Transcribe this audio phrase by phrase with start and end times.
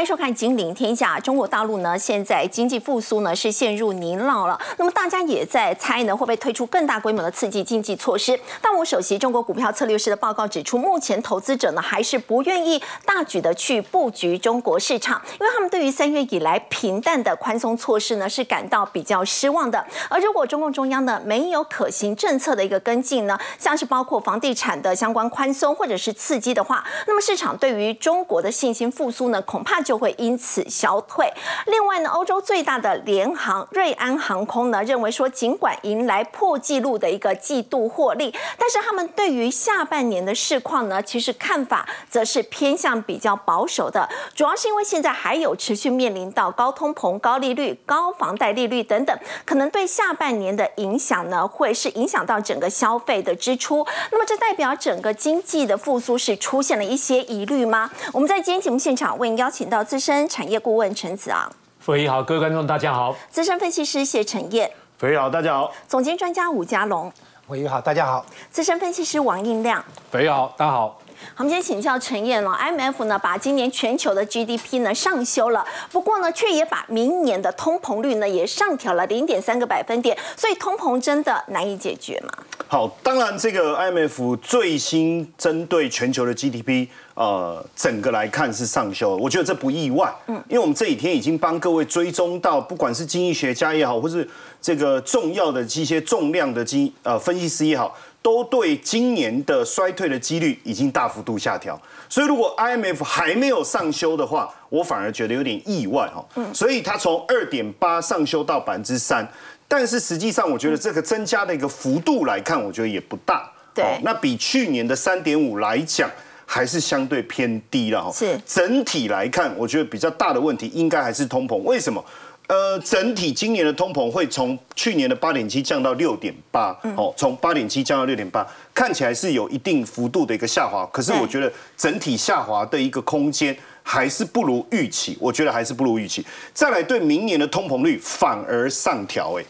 [0.00, 1.18] 欢迎收看《金陵天下》。
[1.20, 4.58] 中国大陆呢，现在经济复苏呢是陷入泥淖了。
[4.78, 8.40] 那么大家也在猜呢，会不会推出更大规模的刺激经济措施？
[8.62, 19.84] 但我首席中国股票策略师的报告指出，目前投资者呢还是不愿意大举的去布局中国市场，因为他们对于三月以来平淡的宽松措施呢是感到比较失望的。
[20.08, 29.78] 而如果中共中央呢没有可行政策的一个跟进呢，像是包括房地产的相关宽松或者是刺激的话，那么市场对于中国的信心复苏呢，恐怕。
[29.90, 31.28] 就会因此消退。
[31.66, 44.08] 另外呢，欧洲最大的联航瑞安航空呢，认为说，尽管迎来破纪录的一个季度获利，但是他们对于下半年的市况呢，其实看法则是偏向比较保守的。
[44.32, 53.84] 主要是因为现在还有持续面临到高通膨、高利率、高房贷利率等等，可能对下半年的影响呢，会是影响到整个消费的支出。
[54.12, 57.90] 那么这代表整个经济的复苏是出现了一些疑虑吗？
[58.12, 59.68] 我们在今天节目现场为您邀请。
[59.70, 67.12] 到资深产业顾问陈子昂，傅仪好，各位观众大家好；资深分析师谢承彦，傅仪好，大家好；总监专家吴家龙，
[67.46, 70.99] 傅仪好，大家好；资深分析师王应亮，傅仪好，大家好。
[71.36, 82.32] 我们今天请教陈燕了，IMF 呢把今年全球的 GDP 呢上修了，不过呢却也把明年的通膨率呢也上调了零点三个百分点，所以通膨真的难以解决吗？
[82.68, 94.28] 好，当然这个 IMF 最新针对全球的 GDP，呃，整个来看是上修，我觉得这不意外，嗯，因为我们这几天已经帮各位追踪到，不管是经济学家也好，或是
[94.62, 97.96] 这个重要的这些重量的经呃分析师也好。
[98.22, 106.24] 都对今年的衰退的几率已经大幅度下调，所以如果 IMF 还没有上修的话，我反而觉得有点意外哈。
[106.34, 109.26] 嗯，所以它从二点八上修到百分之三，
[109.66, 113.50] 但是实际上我觉得这个增加的一个幅度来看，我觉得也不大。
[113.72, 116.10] 对，那比去年的三点五来讲，
[116.44, 118.12] 还是相对偏低了哈。
[118.12, 121.56] 是，整体来看，我觉得比较大的问题应该还是通膨。
[121.58, 122.04] 为什么？
[122.50, 128.44] 呃，整体今年的通膨会从去年的八点七降到六点八，哦，从八点七降到六点八，
[128.74, 130.84] 看起来是有一定幅度的一个下滑。
[130.92, 136.26] 可是我觉得整体下滑的一个空间还是不如预期，我觉得还是不如预期。
[136.52, 139.44] 再来，对明年的通膨率反而上调，哎，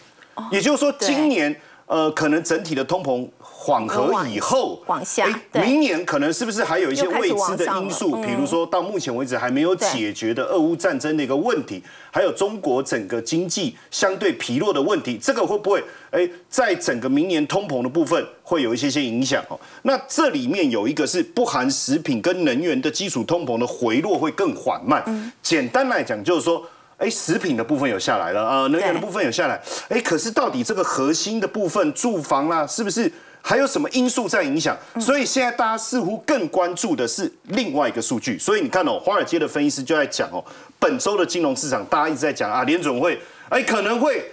[0.52, 3.26] 也就是说今年呃，可能整体的通膨。
[3.62, 8.16] 缓和以后，往下，明年可能是不是还有一些未知的因素？
[8.22, 19.60] 比如说到目前为止还没有解决的俄乌战争的一个问题，还有中国整个经济相对疲弱的问题，这个会不会哎，在整个明年通膨的部分会有一些些影响哦？
[19.82, 25.04] 那这里面有一个是不含食品跟能源的基础通膨的回落会更缓慢。
[25.42, 26.64] 简单来讲就是说，
[27.00, 33.10] 哎，食品的部分有下来了啊，能源的部分有下来，哎，可是到底这个核心的部分住房啦，是不是？
[33.42, 34.76] 还有什么因素在影响？
[35.00, 38.38] 所以现在大家似乎更关注的是另外一个数据。
[38.38, 40.44] 所以你看哦，华尔街的分析师就在讲哦，
[40.78, 43.18] 本周的金融市场，大家一直在讲啊，联总会
[43.48, 44.30] 哎可能会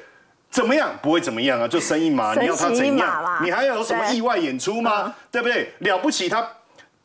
[0.51, 0.93] 怎么样？
[1.01, 3.39] 不会怎么样啊，就升一码，你要他怎样？
[3.41, 5.15] 你还要有什么意外演出吗？
[5.31, 5.71] 对不对？
[5.79, 6.45] 了不起，他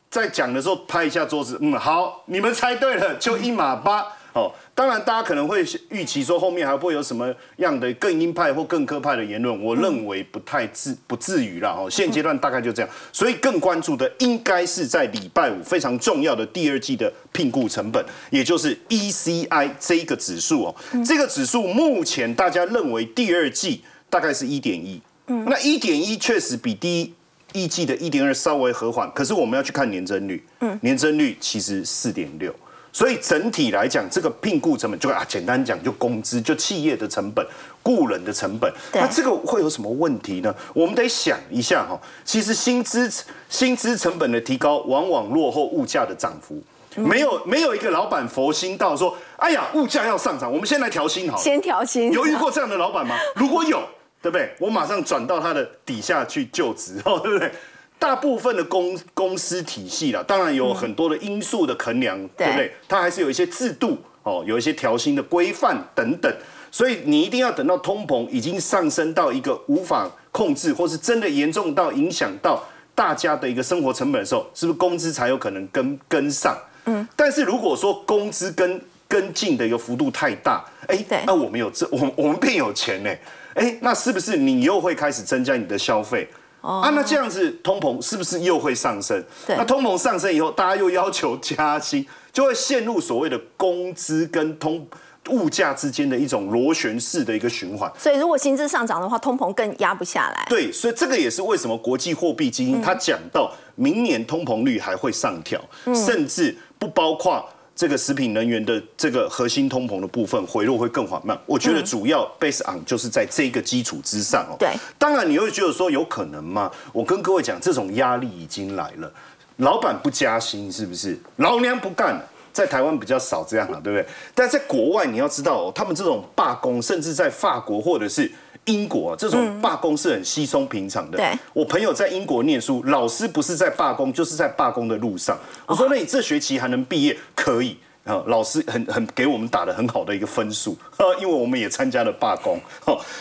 [0.09, 4.05] 在讲的时候拍一下桌子，嗯，好，你们猜对了，就一码八。
[4.33, 11.87] 哦，当然，大家可能会预期说后面还会有什么样的更鹰派或更科派的言论，我认为不太至不至于了哦。
[11.87, 20.75] 现阶段大概就这样，所以更关注的应该是在礼拜五非常重要的第二季的聘雇成本，也就是 ECI 这一个指数哦。
[21.05, 27.13] 这个指数目前大家认为第二季大概是一点一，嗯，那一点一确实比第一
[27.53, 32.51] 一季的一点二稍微和缓，可是我们要去看年增率，嗯，年增率其实四点六。
[32.93, 37.43] 所以整体来讲，这个聘雇成本就啊，简单讲就工资，就企业的成本、
[37.81, 38.71] 雇人的成本。
[38.93, 40.53] 那这个会有什么问题呢？
[40.75, 41.99] 我们得想一下哈。
[42.23, 43.11] 其实薪资
[43.49, 46.61] 薪资成本的提高，往往落后物价的涨幅。
[46.95, 51.35] 没有没有一个老板佛心到说，哎呀，物价要上涨，我们先来调薪好。
[51.35, 52.11] 先调薪。
[52.11, 53.17] 有遇过这样的老板吗？
[53.35, 53.81] 如果有，
[54.21, 54.53] 对不对？
[54.59, 57.51] 我马上转到他的底下去就职，哦，对不对？
[57.99, 62.73] 大部分的公公司体系啦，当然有很多的因素的衡量，对不对？
[62.87, 66.33] 它还是有一些制度哦，有一些调薪的规范等等。
[66.69, 72.63] 所以你一定要等到通膨已经上升到一个无法控制，或是真的严重到影响到
[72.95, 76.57] 大家的一个生活成本的时候，是不是工资才有可能跟跟上？
[76.85, 77.07] 嗯。
[77.15, 83.09] 但是如果说工资跟跟进的一个幅度太大，哎，那我们有这，我我们变有钱呢？
[83.53, 86.27] 哎，那是不是你又会开始增加你的消费？
[86.63, 89.21] 啊，那这样子通膨是不是又会上升？
[89.49, 94.87] 那通膨上升以后，大家又要求加薪，就会陷入所谓的工资跟通
[95.29, 97.91] 物价之间的一种螺旋式的一个循环。
[97.99, 100.45] 所以，如果薪资上涨的话，通膨更压不下来。
[100.49, 105.61] 对，所以这个也是为什么国际货币基金它讲到明年通膨率还会上调，
[105.93, 107.45] 甚至不包括
[107.75, 111.37] 这个食品能源的这个核心通膨的部分回落会更缓慢。
[111.45, 114.55] 我觉得主要 base on 就是在这个基础之上哦。
[114.59, 116.71] 对，当然你会觉得说有可能吗？
[116.91, 119.11] 我跟各位讲，这种压力已经来了，
[119.57, 121.19] 老板不加薪是不是？
[121.37, 122.29] 老娘不干了。
[122.53, 124.07] 在台湾比较少这样了，对不对？
[124.35, 128.31] 但在国外你要知道哦，他们这种罢工，甚至在法国或者是
[128.65, 131.17] 英国，这种罢工是很稀松平常的。
[131.17, 135.37] 对，我朋友在英国念书，老师不是在罢工，就是在罢工的路上。
[135.65, 137.17] 我说，那你这学期还能毕业？
[137.35, 140.77] 可以啊，老师很很给我们打了很好的一个分数，
[141.19, 142.59] 因为我们也参加了罢工。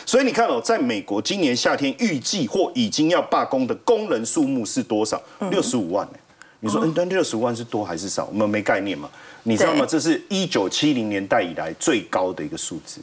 [0.07, 5.21] 所以你看哦，在美国今年夏天预计或已经要罢工的工人数目是多少？
[5.51, 6.09] 六十五万
[6.61, 8.27] 你说，嗯，但六十五万是多还是少？
[8.27, 9.11] 我们没概念嘛？
[9.43, 9.85] 你知道吗？
[9.85, 13.01] 这是一九七零年代以来最高的一个数字。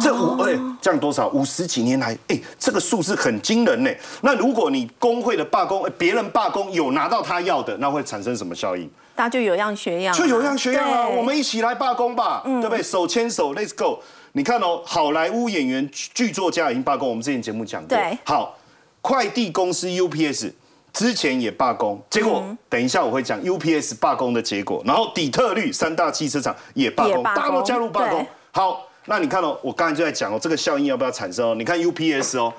[0.00, 1.28] 这五哎降多少？
[1.28, 3.90] 五十几年来，哎，这个数字很惊人呢。
[4.22, 8.90] 那如果你工会的罢工，别人罢工有拿到他要的，那会产生什么效应？
[9.14, 11.08] 大家就有样学样，就有样学样啊！
[11.08, 12.82] 我们一起来罢工吧，对不对？
[12.82, 14.00] 手牵手，Let's go！
[14.32, 17.08] 你看哦，好莱坞演员、剧作家已经罢工。
[17.08, 18.54] 我们之前节目讲过，对，好，
[19.00, 20.52] 快递公司 UPS。
[20.92, 28.26] 之前也罢工，结果等一下我会讲 UPS 罢工的结果，然后底特律三大汽车厂也罢工，大家都加入罢工。
[28.50, 31.54] 好，那你看哦，我刚才就在讲哦，这个效应要不要产生哦？
[31.54, 32.52] 你看 UPS 哦，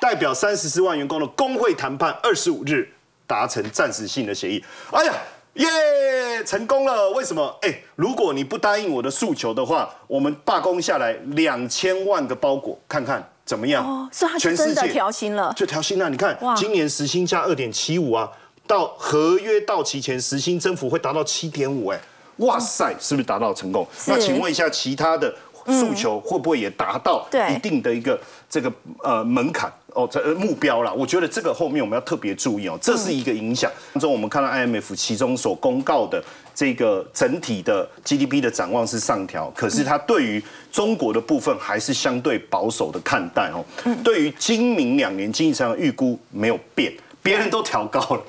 [0.00, 2.92] 代表三十四万员工的工会谈判二十五日
[3.26, 4.64] 达成暂时性的协议。
[4.90, 5.14] 哎呀，
[5.54, 7.10] 耶，成功了！
[7.10, 7.56] 为什么？
[7.62, 13.26] 哎，如果你不答应我的诉求的话，我们罢工下来两千万个包裹，看看。
[13.42, 13.84] 怎么样？
[13.84, 16.08] 哦，是他全世界调薪了，就调薪了。
[16.08, 18.30] 你看，今年时薪加二点七五啊，
[18.64, 21.88] 到合约到期前，时薪增幅会达到七点五。
[21.88, 22.00] 哎，
[22.36, 23.84] 哇塞，是不是达到成功？
[24.06, 25.34] 那请问一下，其他的
[25.66, 28.72] 诉求会不会也达到一定的一个这个
[29.02, 29.72] 呃门槛？
[29.92, 33.68] 哦，这目标了，我觉得这个后面我们要特别注意哦，这是一个影响。
[33.92, 36.22] 当中我们看到 IMF 其中所公告的
[36.54, 40.40] 这个整体的 GDP 的展望是上调，可是它对于
[40.70, 43.64] 中国的部分还是相对保守的看待哦。
[44.04, 48.22] 对于今明两年经济上的预估没有变，别人都调高了。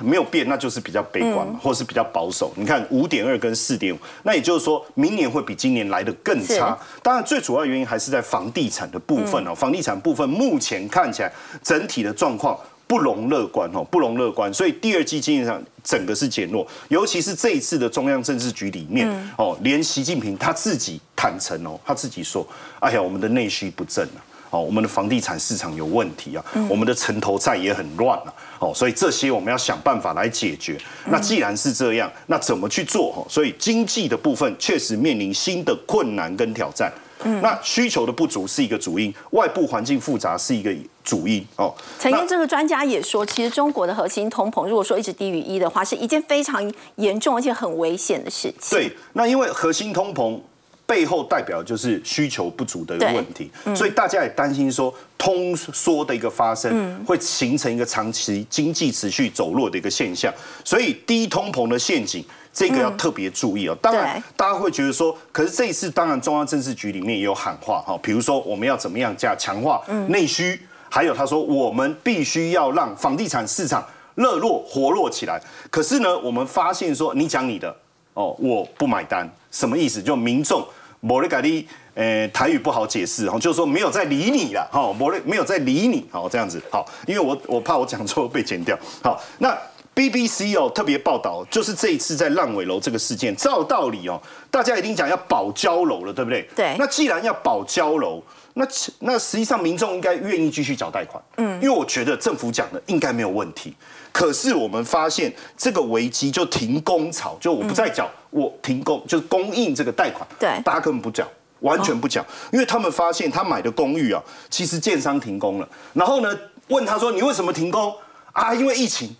[0.00, 2.52] 没有变，那就是比较悲观嘛，或是比较保守。
[2.56, 6.78] 你看五点二跟四点五，那也就是说明年会比今年来的更差。
[7.02, 9.54] 当然，最主要原因还是在房地产的部分哦。
[9.54, 11.32] 房地产部分目前看起来
[11.62, 14.52] 整体的状况不容乐观哦，不容乐观。
[14.52, 19.08] 所以第二季经济上整个是减弱，尤其是这一次的中央政治局里面
[19.38, 22.46] 哦，连习近平他自己坦诚哦，他自己说
[22.80, 24.20] ：“哎呀，我们的内需不振啊。”
[24.50, 30.78] 哦，我们的房地产市场有问题啊，我们的城投债也很乱啊，哦，所以这些我们要想办法来解决。
[31.06, 33.12] 那既然是这样，那怎么去做？
[33.12, 36.92] 哈，所以经济的部分确实面临新的困难跟挑战。
[37.24, 40.72] 嗯，那需求的不足是一个主因，外部环境复杂是一个
[41.02, 41.44] 主因。
[41.56, 48.78] 哦，曾经这个专家也说，其实中国的核心通膨如果说一直低于一的话，是一件非常严重而且很危险的事情。
[48.78, 50.38] 对，那因为核心通膨。
[50.86, 60.32] 背后代表就是需求不足的一个问题，所以大家也担心说通缩的一个发生会形成一个长期经济持续走弱的一个现象，
[60.64, 63.76] 所以低通膨的陷阱这个要特别注意哦。
[63.82, 75.42] 当然，大家会觉得说，可是这一次当然中央政治局里面也有喊话哈，比如说我们要怎么样加强化内需，还有他说我们必须要让房地产市场热络活络起来。
[75.68, 77.74] 可是呢，我们发现说你讲你的
[78.14, 80.00] 哦，我不买单，什么意思？
[80.00, 80.64] 就民众。
[81.00, 89.56] 摩雷咖喱，呃，台语不好解释哈，就是说没有在理你了哈，摩雷没有在理你，好这样子，好，因为我我怕我讲错被剪掉，好，那
[89.94, 96.48] BBC 哦特别报道，就是这一次在烂尾楼这个事件，照道理哦，大家一定讲要保交楼了，对不对？
[96.54, 96.76] 对。
[96.78, 98.22] 那既然要保交楼，
[98.54, 98.66] 那
[98.98, 103.74] 那实际上民众应该愿意继续缴贷款，嗯，因为我觉得政府讲的应该没有问题。
[104.16, 111.28] 可是我们发现这个危机就停工潮，就我不再缴，我停工就是供应这个贷款，对，大家根本不缴，
[111.60, 116.34] 完全不缴，因为他们发现他买的公寓啊，其实建商停工了，然后呢
[116.68, 117.94] 问他说你为什么停工
[118.32, 118.54] 啊？
[118.54, 119.14] 因为疫情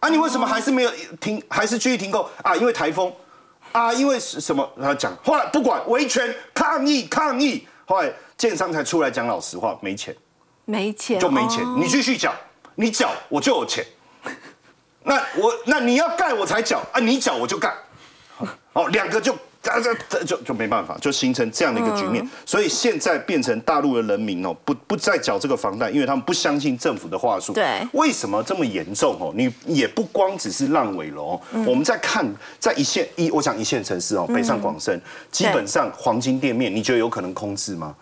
[0.00, 0.10] 啊？
[0.10, 2.54] 你为什么还是没有停，还是继续停工啊？
[2.54, 3.10] 因为台风
[3.72, 3.90] 啊？
[3.94, 4.68] 因为什么？
[4.82, 10.14] 他讲后来不管维权抗议抗议，后来建商才出来讲老实话，没钱，
[10.66, 12.30] 没钱就没钱，你继续缴。
[12.76, 13.84] 你缴我就有钱，
[15.02, 17.72] 那我那你要盖我才缴啊，你缴我就盖，
[18.72, 22.28] 哦，两个就啊这就就没办法，就形成这样的一个局面。
[22.44, 27.52] 所以现在变成大陆的人民哦，不不再缴这个房贷，因为他们不相信政府的话术。
[27.52, 29.32] 对，为什么这么严重哦？
[29.34, 32.26] 你也不光只是烂尾楼，我们在看
[32.58, 35.00] 在一线一，我讲一线城市哦，北上广深，
[35.30, 37.94] 基本上黄金店面，你觉得有可能空置吗？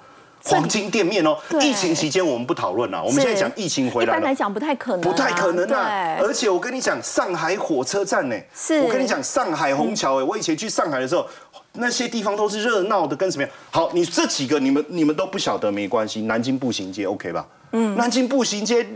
[0.45, 1.37] 黄金店面哦。
[1.61, 6.17] 疫情期间我们不讨论了，我们现在讲疫情回来一般来讲不太可能，不太可能啊。
[6.21, 11.27] 而且我跟你讲，上海火车站呢，是我跟你讲上海虹桥哎，我以前去上海的时候，
[11.75, 13.53] 那些地方都是热闹的，跟什么样？
[13.71, 17.47] 好，你这几个你们你们都不晓得没关系，南京步行街 OK 吧？
[17.73, 18.87] 嗯，南京步行街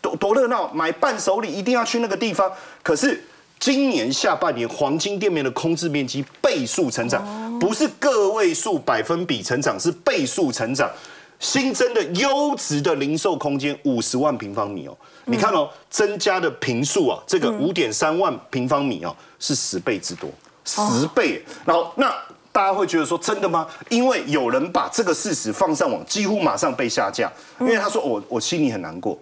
[0.00, 2.50] 多多热闹，买伴手礼一定要去那个地方。
[2.82, 3.22] 可是
[3.60, 10.90] 今年下半年黄金店面的空置面积倍数成长，不是个位数百分比成长，是倍数成长。
[11.38, 14.96] 新增的优质的零售空间五十万平方米哦，
[15.26, 20.30] 你看哦，增加的平数啊，这个五点三万平方米哦，是十倍之多，
[20.64, 21.44] 十倍。
[21.64, 22.14] 然后那。
[22.52, 23.68] 大家会觉得说真的吗？
[23.90, 27.30] 因为有人把这个事实放上网，几乎马上被下架。
[27.60, 29.18] 因为他说我我心里很难过，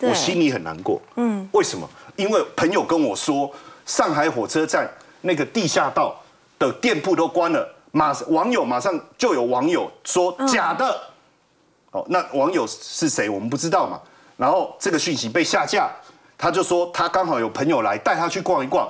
[0.00, 0.98] 我心里很难过。
[1.16, 1.86] 嗯，为什么？
[2.16, 3.52] 因为朋友跟我说，
[3.84, 4.90] 上海火车站
[5.20, 6.18] 那个地下道
[6.58, 11.00] 的店铺都关了，马网友马上就有网友说假的。
[11.90, 13.30] 哦，那网友是谁？
[13.30, 14.00] 我们不知道嘛。
[14.36, 15.90] 然后这个讯息被下架，
[16.36, 18.88] 他就说他刚好有朋友来带他去逛一逛，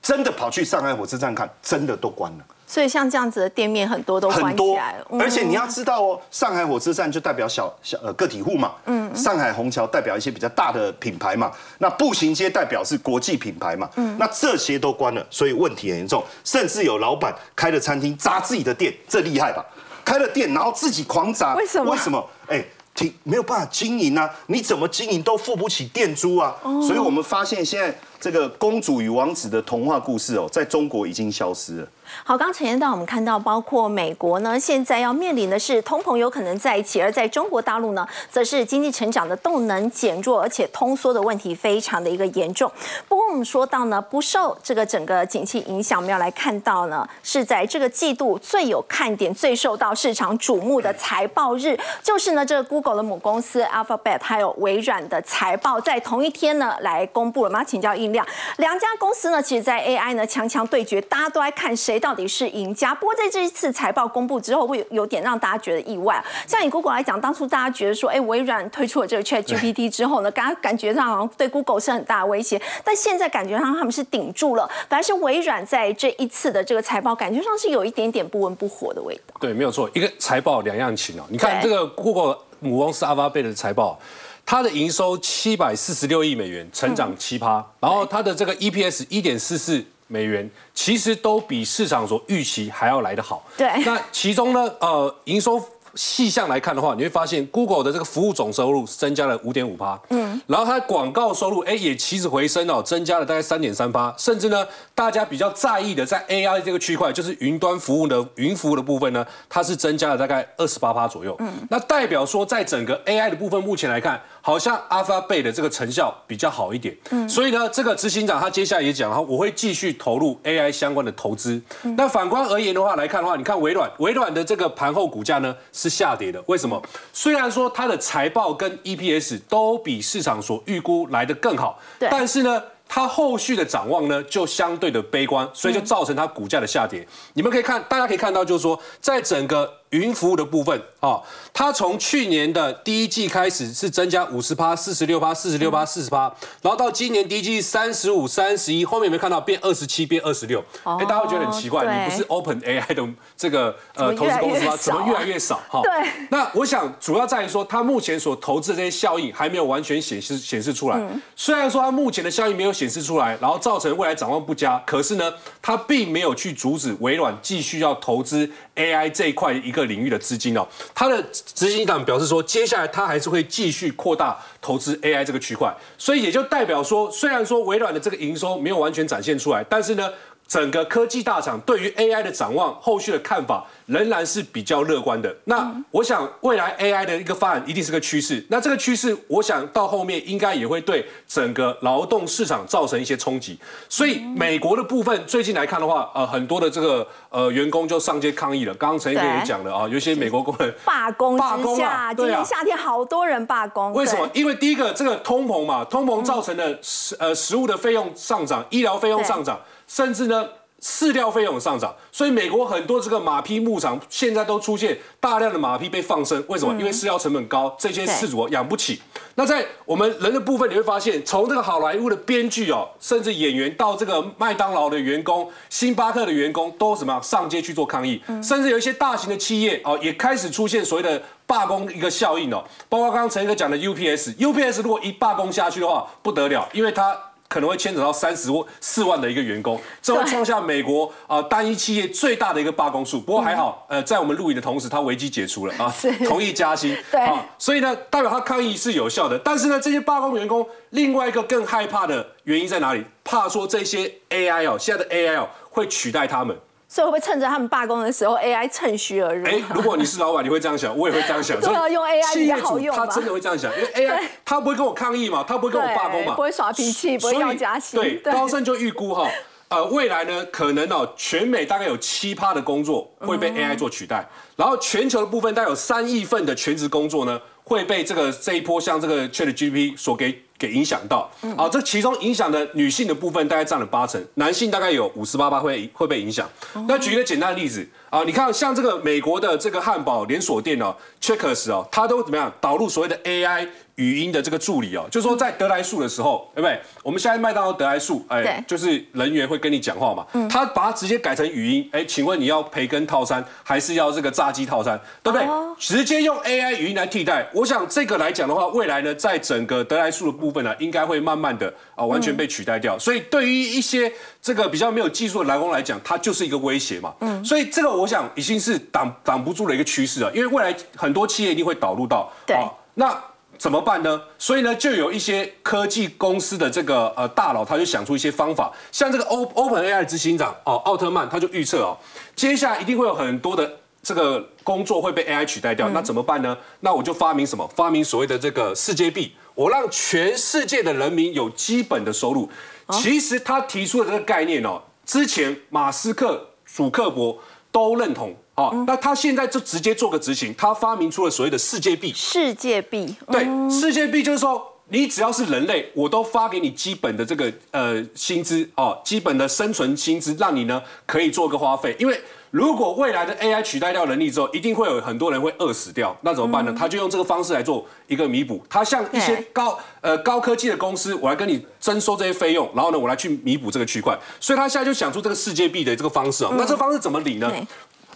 [0.00, 2.44] 真的跑去上海火车站看，真的都关了。
[2.70, 19.66] 所以像这样子的店面很多都关起来了，而且你要知道哦，上海火车站就代表小小呃个体户嘛，嗯，上海虹桥代表一些比较大的品牌嘛，那步行街代表是国际品牌嘛，嗯，那这些都关了，所以问题很严重，甚至有老板开了餐厅砸自己的店，这厉害吧？
[20.04, 21.90] 开了店然后自己狂砸，为什么？
[21.90, 22.24] 为什么？
[22.46, 26.54] 哎，挺没有办法经营啊，你怎么经营都付不起店租啊，
[26.86, 31.88] 所以我们发现现在这个公主与王子的童话故事哦，在中国已经消失了。
[32.24, 42.70] 好，刚前一段我们看到，包括美国呢，现在要面临的是通膨有可能在一起；而在中国大陆呢，则是经济成长的动能减弱，而且通缩的问题非常的一个严重。
[43.08, 57.50] 不过我们说到呢，不受这个整个景气影响，我们要来看到呢，是在这个季度最有看点、最受到市场瞩目的财报日，就是呢，这个 Google 的母公司 Alphabet 还有微软的财报在同一天呢来公布了。
[57.50, 58.26] 我们要请教印量，
[58.56, 61.99] 两家公司呢，其实在 AI 呢强强对决，大家都在看谁。
[62.00, 62.94] 到底是赢家。
[62.94, 66.24] 不过在这一次财报公布之后，会有点让大家觉得意外。
[66.46, 72.60] 像以 Google 来讲，当初大家觉得说，哎，微软推出了这个 Chat GPT 之后呢，感感觉上好像对 Google 是很大的威胁。
[72.82, 79.34] 但现在感觉上他们是顶住了，反而是微软在这一次的这个财报，感觉上是有一点点不温不火的味道。
[79.38, 81.24] 对，没有错，一个财报两样情哦。
[81.28, 83.98] 你看这个 Google 母公司 Alphabet 的财报，
[84.46, 89.84] 它的营收七百四十六亿美元，成长七趴，然后它的这个 EPS 一点四四。
[90.10, 93.46] 美元其实都比市场所预期还要来得好。
[93.56, 95.62] 对，那其中呢，呃，营收。
[95.96, 104.64] 细项来看的话，你会发现 Google 的这个服务总收入增加了五点五趴，嗯，然后它的广告收入哎也起死回生哦，增加了大概三点三趴，甚至呢，
[104.94, 121.60] 大家比较在意的在 AI 这个区块，就是云端服务的云服务的部分呢，它是增加了大概二十八趴左右，嗯，那代表说在整个 AI 的部分，目前来看，好像 Alphabet 的这个成效比较好一点，嗯，所以呢，这个执行长他接下来也讲了，我会继续投入 AI 相关的投资。
[121.96, 125.54] 那反观而言的话来看的话，你看微软，微软的这个盘后股价呢？
[125.72, 126.82] 是下跌的，为什么？
[127.12, 137.06] 虽然说它的财报跟 EPS 都比市场所预估来的更好，但是呢，它后续的展望呢就相对的悲观，所以就造成它股价的下跌。
[137.34, 139.79] 你们可以看，大家可以看到，就是说，在整个。
[139.90, 141.20] 云服务的部分啊，
[141.52, 146.32] 它从去年的第一季开始是增加五十趴、四十六趴、四十六趴、四十趴，
[146.62, 150.64] 然后到今年第一季三十五、三十一，后面有没有看到变二十七、变二十六？
[150.84, 154.76] 哎，大家会觉得很奇怪，你不是 Open AI 的这个呃投资公司吗？
[154.76, 155.60] 怎么越来越少？
[155.68, 155.90] 哈，对。
[156.30, 161.00] 那我想主要在于说，它目前所投资的这些效应还没有完全显示显示出来。
[161.34, 169.79] 虽然说它目前的效应没有显示出来，然后造成未来展望不佳，可是呢，它并没有去阻止微软继续要投资 AI 这一块一个。
[169.84, 180.10] 领域的资金哦，他的执行长表示说，接下来他还是会继续扩大投资 AI 这个区块，所以也就代表说，虽然说微软的这个营收没有完全展现出来，但是呢。
[180.50, 185.32] 整个科技大厂对于 AI 的展望，后续的看法仍然是比较乐观的。
[185.44, 188.44] 那我想未来 AI 的一个发展一定是个趋势。
[188.50, 193.56] 那这个趋势，我想到后面应该也会对整个劳动市场造成一些冲击。
[193.88, 198.74] 所以美国的部分最近来看的话，呃，很多的这个呃员工就上街抗议了。
[198.74, 203.92] 刚刚陈毅哥也讲了啊，有一些美国工人罢工罢工啊，今年夏天好多人罢工。
[203.92, 204.28] 为什么？
[204.34, 209.56] 因为第一个这个通膨嘛，通膨造成的食呃食物的费用上涨，医疗费用上涨。
[209.90, 210.48] 甚至呢，
[210.80, 216.42] 饲料费用上涨，所以美国很多这个马匹牧场现在都出现大量的马匹被放生。
[216.46, 216.72] 为什么？
[216.78, 219.02] 因为饲料成本高，这些饲主养不起。
[219.34, 232.62] 那在我们人的部分，你会发现，从这个好莱坞的编剧哦，甚至演员到这个麦当劳的员工、星巴克的员工，都什么上街去做抗议，甚至有一些大型的企业哦，也开始出现所谓的罢工一个效应哦。
[232.88, 237.18] 包括刚刚陈哥讲的 UPS，UPS 如果一罢工下去的话，不得了，因为它。
[237.50, 243.20] 可能会牵扯到三十万四万的一个员工，这会创下美国啊单一企业最大的一个罢工数。
[243.20, 245.92] 不过还好，呃，在我们录影的同时，他危机解除了啊，
[246.28, 246.96] 同意加薪。
[247.10, 247.20] 对，
[247.58, 249.36] 所以呢，代表他抗议是有效的。
[249.40, 253.04] 但是呢，这些罢工员工另外一个更害怕的原因在哪里？
[253.24, 256.56] 怕说这些 AI 哦，现在的 AI 哦会取代他们。
[256.92, 259.46] 所以会不会趁着他们罢工的时候，AI 趁虚而入？
[259.46, 261.60] 哎，如果你是老板，你会这样想，我也会这样想。
[261.60, 268.00] 对啊，用 AI 比较好用他真的会这样想，因为 AI 他不会跟我抗议嘛，他不会跟我罢工嘛，不会耍脾气，不会要加薪。
[268.00, 269.30] 对，高盛就预估哈，
[269.68, 280.42] 呃，未来呢，可能哦，全美大概有七趴的工作会被 AI 做取代，然后全球的部分大概有三亿份的全职工作呢，会被这个这一波像这个 ChatGPT 所给。
[280.60, 286.46] 给影响到，啊，这其中影响的女性的部分大概占了八成，男性大概有五十八八会会被影响。
[286.86, 293.66] 那举一个简单的例子啊，你看像这个美国的这个汉堡连锁店哦，Checkers 哦，它都怎么样导入所谓的 AI。
[294.00, 296.80] 语音的这个助理哦，就是说在得来速的时候，对不对？
[297.02, 305.46] 我们现在麦当劳得来速，哎，就是人员会跟你讲话嘛，他把它直接改成语音，哎，请问你要培根套餐还是要这个炸鸡套餐，对不对？
[305.78, 312.98] 直接用 AI 语音来替代，我想这个来讲的话，未来呢，在整个得来速的部分呢，应该会慢慢的啊完全被取代掉。
[312.98, 317.12] 所以对于一些这个比较没有技术的蓝工来讲，它就是一个威胁嘛。
[317.20, 322.56] 嗯，所以这个我想已经是挡挡不住的一个趋势了，因为未来很多企业一定会导入到，对，
[322.94, 323.14] 那。
[323.60, 324.18] 怎么办呢？
[324.38, 331.94] 所以呢，就有一些科技公司的这个呃大佬，他就想出一些方法，像这个 O Open AI 执行长哦，奥特曼他就预测哦，
[332.34, 333.70] 接下来一定会有很多的
[334.02, 336.56] 这个工作会被 AI 取代掉，那怎么办呢？
[336.80, 337.70] 那我就发明什么？
[337.76, 342.48] 发明所谓的这个世界币，我让全世界的人民有基本的收入。
[342.92, 347.38] 其实他提出的这个概念哦，之前马斯克、祖克伯
[347.70, 348.34] 都认同。
[348.60, 352.12] 哦，那他现在就直接做个执行，他发明出了所谓的世界币。
[352.14, 361.96] 世界币，对，世界币就是说，你只要是人类，我都发给你基本的这个呃薪资哦，基本的生存薪资，让你呢可以做个花费。
[361.98, 362.20] 因为
[362.50, 366.74] 如果未来的 AI 取代掉人力之后，一定会有很多人会饿死掉，那怎么办呢？
[366.76, 368.60] 他就用这个方式来做一个弥补。
[368.68, 374.18] 他像一些高呃高科技的公司，我来跟你征收这些费用，然后呢，我来去弥补这个区块。
[374.40, 376.52] 所以他现在就想出这个世界币的这个方式哦。
[376.58, 377.48] 那这方式怎么理呢？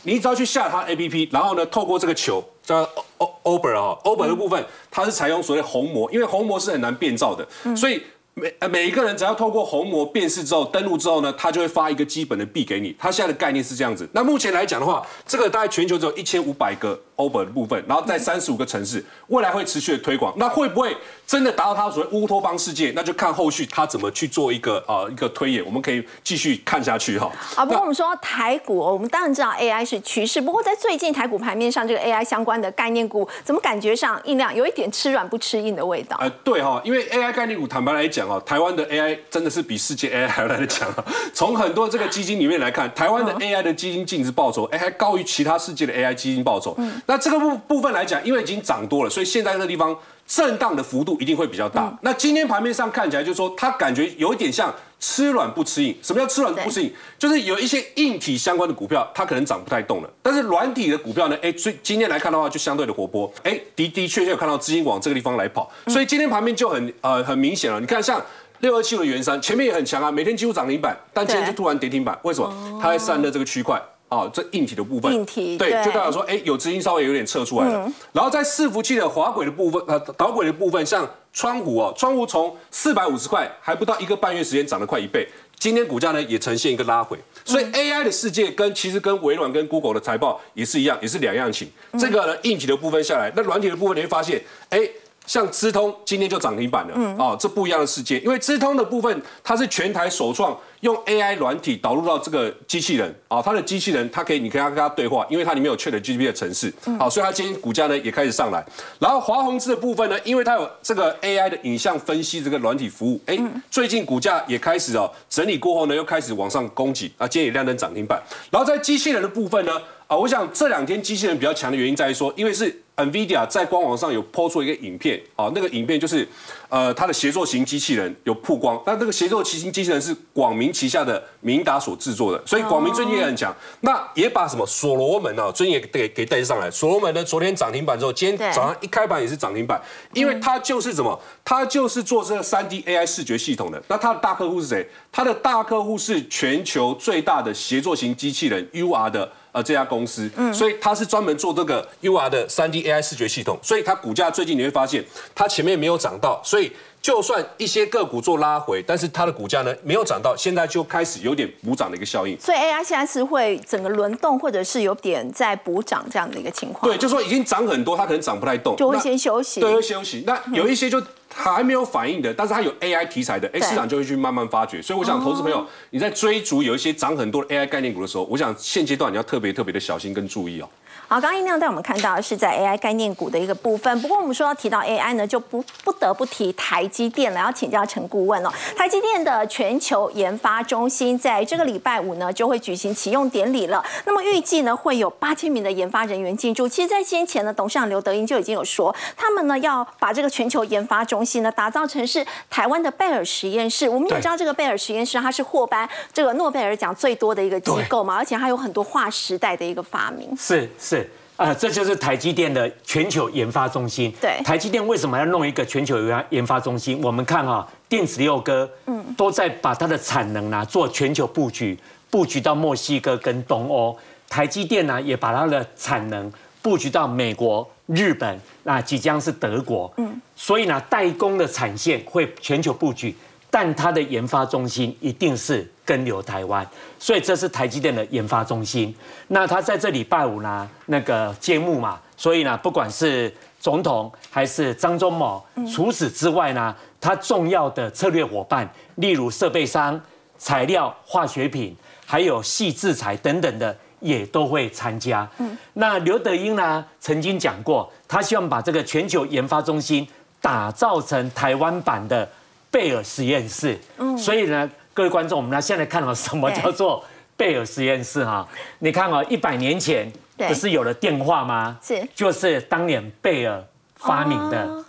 [0.05, 2.89] 你只要去下它 A P P，然后呢，透过这个球叫
[3.19, 8.03] O Ober 啊，Ober 的部分，它是采用所谓虹膜，因为虹膜是很难变造的，所以。
[8.35, 12.95] 每呃每一个人只要透过虹膜辨识之后登录之后呢，他就会发一个基本的币给你。
[12.99, 14.09] 他现在的概念是这样子。
[14.13, 20.35] 那目前来讲的话，这个大概全球只有一千五百个 Uber 的部分，然后在三十五个城市，未来会持续的推广。
[20.37, 22.93] 那会不会真的达到他所谓乌托邦世界？
[22.97, 25.65] 那就看后续他怎么去做一个呃一个推演。
[25.65, 27.31] 我们可以继续看下去哈。
[27.55, 30.41] 啊，不过我们说台股，我们当然知道 AI 是趋势。
[30.41, 36.17] 不过在最近台股盘面上，这个 AI 相关的概念股，怎么感觉上印量有一点吃软不吃硬的味道？
[36.21, 39.19] 呃，对哈，因为 AI 概念股，坦白来讲啊，台湾的 AI。
[39.31, 41.05] 真的是比世界 AI 还要来的强啊！
[41.33, 46.77] 从很多这个基金里面来看，台湾的 AI 的基金净值报酬，哎，还高于其他世界的 AI 基金报酬。
[47.07, 51.97] 那这个部部分来讲，因为已经涨多了，所以现在这个地方震荡的幅度一定会比较大。
[52.03, 55.95] 那今天盘面上看起来，就是说它感觉有一点像吃软不吃硬。
[56.03, 56.93] 什么叫吃软不吃硬？
[57.19, 60.11] 就是有一些硬体相关的股票，它可能涨不太动了。
[60.23, 63.33] 但是软体的股票呢，哎，最今天来看的话，就相对的活泼。
[63.43, 67.81] 哎，的的确确有看到资金往这个地方来跑，所以今天盘面就很呃很明显了。
[67.81, 68.21] 你看像。
[68.61, 72.81] 六二七的元山前面也很强啊，每天几乎涨停板，但今天就突然跌停板，为什么？
[72.81, 73.79] 它在散热这个区块
[74.15, 77.91] 啊，这硬体的部分，硬体对，就代表说，哎，有资金稍微有点撤出来了。
[78.13, 85.27] 然后在伺服器的滑轨的部分，呃，导轨的部分，像窗户哦，窗户从四百五十块还不到一个半月时间涨了快一倍，
[85.59, 87.19] 今天股价呢也呈现一个拉回。
[87.45, 91.69] 所以 AI 的世界跟其实跟微软跟 Google 的财报也是一样，也是两样情。
[91.99, 94.89] 这个呢，硬体的部分下来，那软体的部分你会发现，哎。
[95.27, 108.63] 像资通今天就涨停板了，啊，这不一样的世界，因为资通的部分它是全台首创用 AI 软体导入到这个机器人，啊，它的机器人它可以你可以跟它对话，因为它里面有 ChatGPT 的程式，好，所以它今天股价呢也开始上来。
[108.99, 113.39] 然后华宏资的部分呢，因为它有这个 AI 的影像分析这个软体服务，哎，
[113.71, 118.23] 最近股价也开始哦整理过后呢又开始往上攻击，啊，今天也亮灯涨停板。
[118.51, 119.73] 然后在机器人的部分呢。
[120.07, 126.27] 啊，我想这两天机器人比较强的原因在于说，因为是 NVIDIA 在官网上有抛出一个影片，啊，那个影片就是，
[126.69, 133.53] 呃，它的协作型机器人有曝光，那这个协作型机器人是广明旗下的明达所制作的，所以广明最近也很强。
[133.81, 136.71] 那也把什么所罗门啊，最近也给给带上来。
[136.71, 139.81] 所罗门呢，昨天涨停板之后，今天早上一开盘也是涨停板，
[140.13, 143.83] 因为它就是什么，它就是做这个三 D AI 视觉系统的。
[143.89, 144.89] 那它的大客户是谁？
[145.11, 149.33] 它的大客户是全球最大的协作型机器人 UR 的。
[149.55, 156.71] 呃，这家公司，嗯，所以它是专门做这个 UR 的三 D AI 视觉系统，所以它股价最近你会发现，它前面没有涨到，所以
[157.03, 162.39] 就算一些个股做拉回，但是它的股价呢没有涨到，现在就开始有点补涨的一个效应。
[162.41, 166.91] 所以 AI 现在是会整个轮动，或者是有点在补涨这样的一个情况。
[166.91, 169.61] 对，就说已经涨很多，它可能涨不太动，就会先休息。
[169.61, 170.25] 对，会休息。
[170.27, 171.03] 那有一些就。
[171.37, 174.81] 还没有反应的，但是它有 AI 题材的，哎，市场就会去慢慢发掘。
[174.81, 180.69] 所以我想，投资朋友你在追逐有一些涨很多的 AI 概念股的时候，我想现阶段你要特别特别的小心跟注意哦。
[181.07, 184.01] 好，刚刚音量带我们看到是在 AI 概念股的一个部分。
[184.01, 187.39] 不过我们说要提到 AI 呢，就不不得不提台积电了。
[187.39, 193.85] 要请教陈顾问哦，台积电的全球研发中心在这个礼拜五呢就会举行启用典礼了。
[194.07, 196.67] 那么预计呢会有八千名的研发人员进驻。
[196.67, 203.87] 其实，在先前呢，董事长刘德英就已经有说，他们呢要把这个全球研发中心呢打造成是台湾的贝尔实验室。
[203.89, 210.35] 我们也知道这个贝尔实验室它是获颁这个诺贝尔奖最多的一个机构嘛，而且它有很多划时代的一个发明。
[210.37, 210.94] 是是。
[211.37, 214.13] 啊，这就是台积电的全球研发中心。
[214.21, 217.01] 对，台积电为什么要弄一个全球研发研发中心？
[217.03, 221.77] 我们看哈，电子六哥，嗯，都在把它的产能呢做全球布局，
[222.09, 223.97] 布局到墨西哥跟东欧。
[224.29, 229.93] 台积电呢也把它的产能布局到美国、日本，那即将是德国。
[229.97, 233.15] 嗯，所以呢，代工的产线会全球布局。
[233.55, 236.67] 但它的研发中心一定是跟留台湾，
[236.99, 238.93] 所以这是台积电的研发中心。
[239.29, 245.41] 那他在这礼拜五呢，那个揭幕嘛，所以呢，不管是总统还是张忠谋，
[245.73, 250.01] 除此之外呢，他重要的策略伙伴，例如设备商、
[250.37, 255.31] 材料、化学品，还有细制材等等的，也都会参加。
[255.75, 260.05] 那刘德英呢，曾经讲过，他希望把这个全球研发中心
[260.41, 262.29] 打造成台湾版的。
[262.75, 263.79] 贝尔实验室，
[264.19, 267.05] 所以呢，各位观众，我们来现在看到什么叫做
[267.37, 268.45] 贝尔实验室哈？
[268.81, 271.79] 你看哦，一百年前不是有了电话吗？
[271.81, 274.85] 是，就是当年贝尔发明的。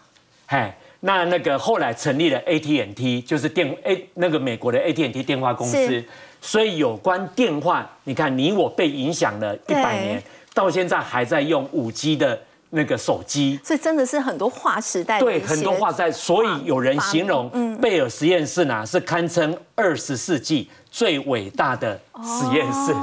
[0.48, 6.04] 嘿，那那个后来成立了 AT&T，就是电 A 那个美国的 AT&T 电话公司。
[6.41, 10.24] 所以有关电话，你看你我被影响了一百年，
[10.56, 12.41] 到现在还在用五 G 的。
[12.76, 15.18] 那个手机，所以真的是很多划时代。
[15.18, 22.94] 对，很多划在，所以有人形容贝尔实验室呢是堪称二十世纪最伟大的实验室。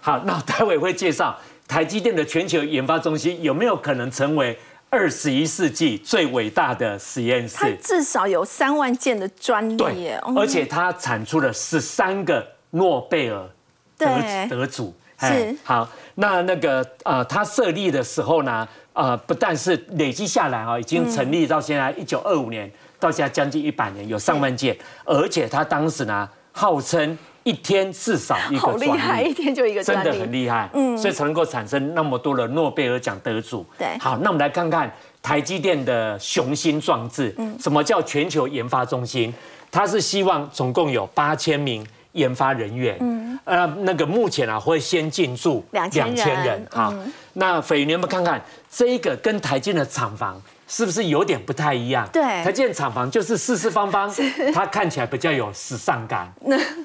[0.00, 4.58] 好，那待会会介绍台积电的全球研发中心有没有可能成为
[4.90, 7.56] 二十一世纪最伟大的实验室？
[7.60, 13.48] 它至少有三万件的专利，而且它产出了十三个诺贝尔
[13.96, 14.92] 得得主。
[15.20, 18.66] 是好，那那个呃，它设立的时候呢？
[18.92, 33.64] 呃，不但是累积下来啊，已经成立到现在一九二五年，到现在将近一百年，有上万件，而且他当时呢，号称一天至少一个好厉害，一天就一个真的很厉害，嗯，所以才能够产生那么多的诺贝尔奖得主。
[33.78, 37.34] 对，好，那我们来看看台积电的雄心壮志。
[37.38, 39.32] 嗯，什么叫全球研发中心？
[39.70, 42.96] 它是希望总共有八千名研发人员。
[43.00, 46.66] 嗯，呃，那个目前啊会先进驻两千人。
[46.72, 46.92] 啊，
[47.34, 48.42] 那斐云，你们看看。
[48.74, 52.08] 这一个跟台建的厂房是不是有点不太一样？
[52.10, 54.10] 对，台积厂房就是四四方方，
[54.54, 56.32] 它看起来比较有时尚感。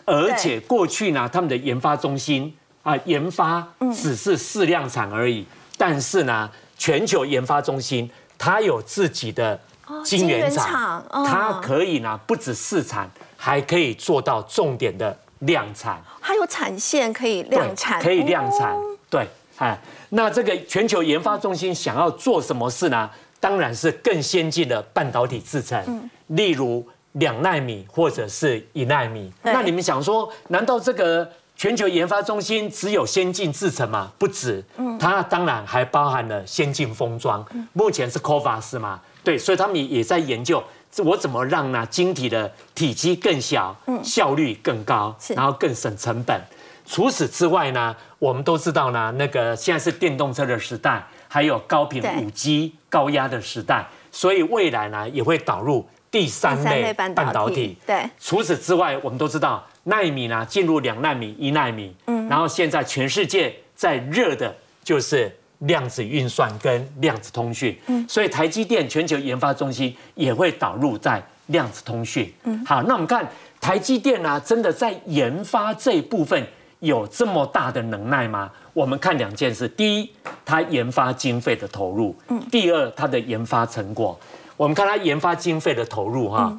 [0.04, 5.46] 而且过去呢，他们的研发中心啊，研发只是试量产而已。
[5.78, 9.58] 但是呢，全球研发中心它有自己的
[10.04, 16.02] 晶圆厂，它可以呢不止试产，还可以做到重点的量产。
[16.20, 18.76] 还有产线可以量产，可以量产。
[19.10, 19.26] 对，
[19.58, 19.80] 哎。
[20.10, 23.10] 那这个全球研发中心想要做什么事呢？
[23.42, 29.30] 当然是更先进的半导体制程，例如两纳米或者是一纳米。
[29.44, 34.10] 那你们想说，难道这个全球研发中心只有先进制程吗？
[34.18, 34.64] 不止，
[34.98, 37.46] 它当然还包含了先进封装。
[37.74, 40.64] 目前是 c o v a s 嘛，对，所以他们也在研究，
[41.04, 46.42] 我怎么让呢晶体的体积更小，效率更高，然后更省成本。
[46.86, 57.78] 除此之外呢，我们都知道呢，那个现在是电动车的时代，还有高频五 G 高压的时代，所以未来呢也会导入第三类半导体。
[57.86, 58.10] 对。
[58.20, 67.78] 除此之外，我们都知道纳米呢进入两纳米、一纳米，嗯，然后现在全世界在热的就是量子运算跟量子通讯。
[67.88, 72.32] 嗯，所以台积电全球研发中心也会导入在量子通讯。
[72.44, 73.28] 嗯，好，那我们看
[73.60, 76.46] 台积电呢，真的在研发这一部分
[76.80, 78.52] 有这么大的能耐吗？
[78.74, 80.10] 我们看两件事：第一，
[80.46, 84.20] 它研发经费的投入；嗯，第二，它的研发成果。
[84.56, 86.56] 我们看它研发经费的投入，哈，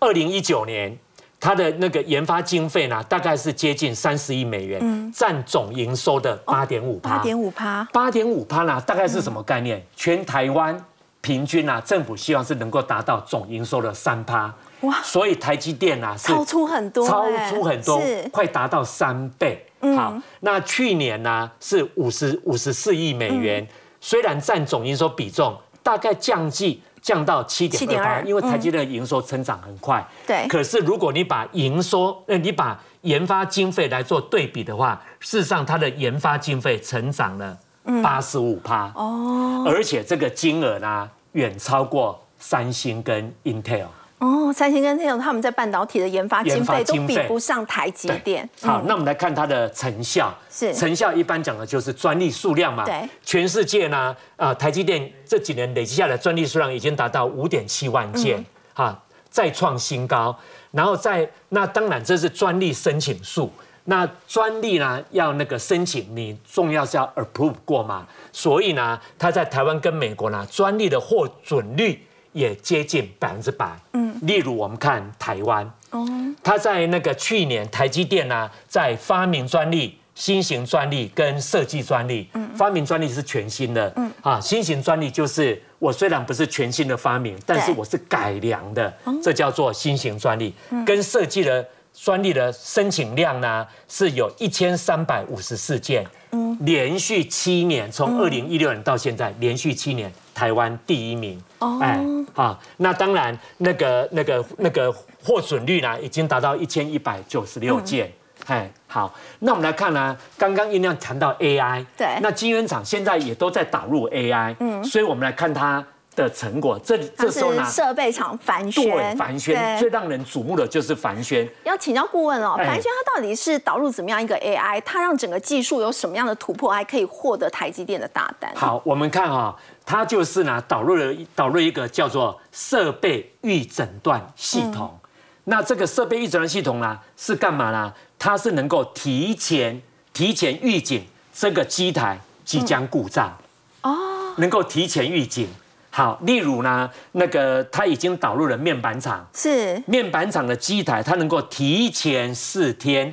[0.00, 0.98] 二零一九年。
[1.40, 7.16] 它的那个研发经费呢，大概是接近三十亿美元，占总营收的八点五趴。
[7.16, 9.82] 八点五趴，八点五趴呢，大概是什么概念？
[9.96, 10.78] 全台湾
[11.22, 14.54] 平均啊，政府希望是能够达到总营收的三趴。
[14.82, 14.94] 哇！
[15.02, 19.66] 所以台积电啊，超出很多，超出很多，快达到三倍。
[19.96, 23.66] 好，那去年呢是五十五十四亿美元，
[23.98, 26.78] 虽然占总营收比重大概降至。
[27.00, 30.06] 降到七点二，因为台积电的营收成长很快。
[30.26, 30.46] 对。
[30.48, 37.56] 可是如果你把营收，呃，你把研发经费来做对比的话，事实上它的研发经费成长了
[38.02, 38.92] 八十五趴。
[38.94, 39.64] 哦。
[39.66, 43.86] 而且这个金额呢，远超过三星跟 Intel。
[44.20, 48.46] 哦，三星跟那种他们在半导体的研发经费都比不上台积电。
[48.60, 50.30] 好，那我们来看它的成效。
[50.50, 52.84] 是成效一般讲的就是专利数量嘛。
[52.84, 53.08] 对。
[53.24, 60.36] 全世界呢，啊，台积电这几年累积下来专利数量已经达到五点七万件，哈，再创新高。
[60.70, 63.50] 然后在那当然这是专利申请数，
[63.84, 68.06] 那专利呢要那个申请，你重要是要 approve 过嘛。
[68.30, 72.04] 所以呢，它在台湾跟美国呢，专利的获准率。
[72.32, 73.78] 也接近百分之百。
[73.92, 76.06] 嗯，例如我们看台湾，哦，
[76.42, 90.54] 它在那个去年台积电呢，在发明专利、新型专利跟设计专利，嗯，发明专利是全新的，嗯，啊，新型专利就是我虽然不是全新的发明，但是我是改良的，这叫做新型专利。
[90.86, 100.12] 跟设计的专利的申请量呢，是有一千三百五十四件，嗯，连续七年，从二零一六年到现在，连续七年。
[100.32, 101.38] 台湾第一名，
[101.80, 102.00] 哎，
[102.32, 104.92] 好，那当然，那个、那个、那个
[105.22, 108.10] 获准率呢，已经达到一千一百九十六件，
[108.46, 115.84] 哎，好，那我们来看呢，刚刚音量谈到 AI，对，那晶圆厂现在也都在导入 AI，嗯，所以我们来看它。
[116.16, 121.48] 的成果，这这时候呢，设备厂凡轩，对，凡轩最让人瞩目的就是凡轩。
[121.64, 124.82] 要请教顾问哦，凡轩它到底是导入怎么样一个 AI？
[124.84, 128.52] 它让整个技术有什么样的突破，还可以获得台积电的大单？
[128.56, 134.98] 好，我们看哈，它就是呢导入了导入一个叫做设备预诊断系统。
[135.44, 137.92] 那这个设备预诊断系统呢是干嘛呢？
[138.18, 139.80] 它是能够提前
[140.12, 143.34] 提前预警这个机台即将故障
[143.82, 145.48] 哦，能够提前预警。
[145.92, 153.12] 好，例如呢，那个他已经导入了面板厂，是面板厂的机台，它能够提前四天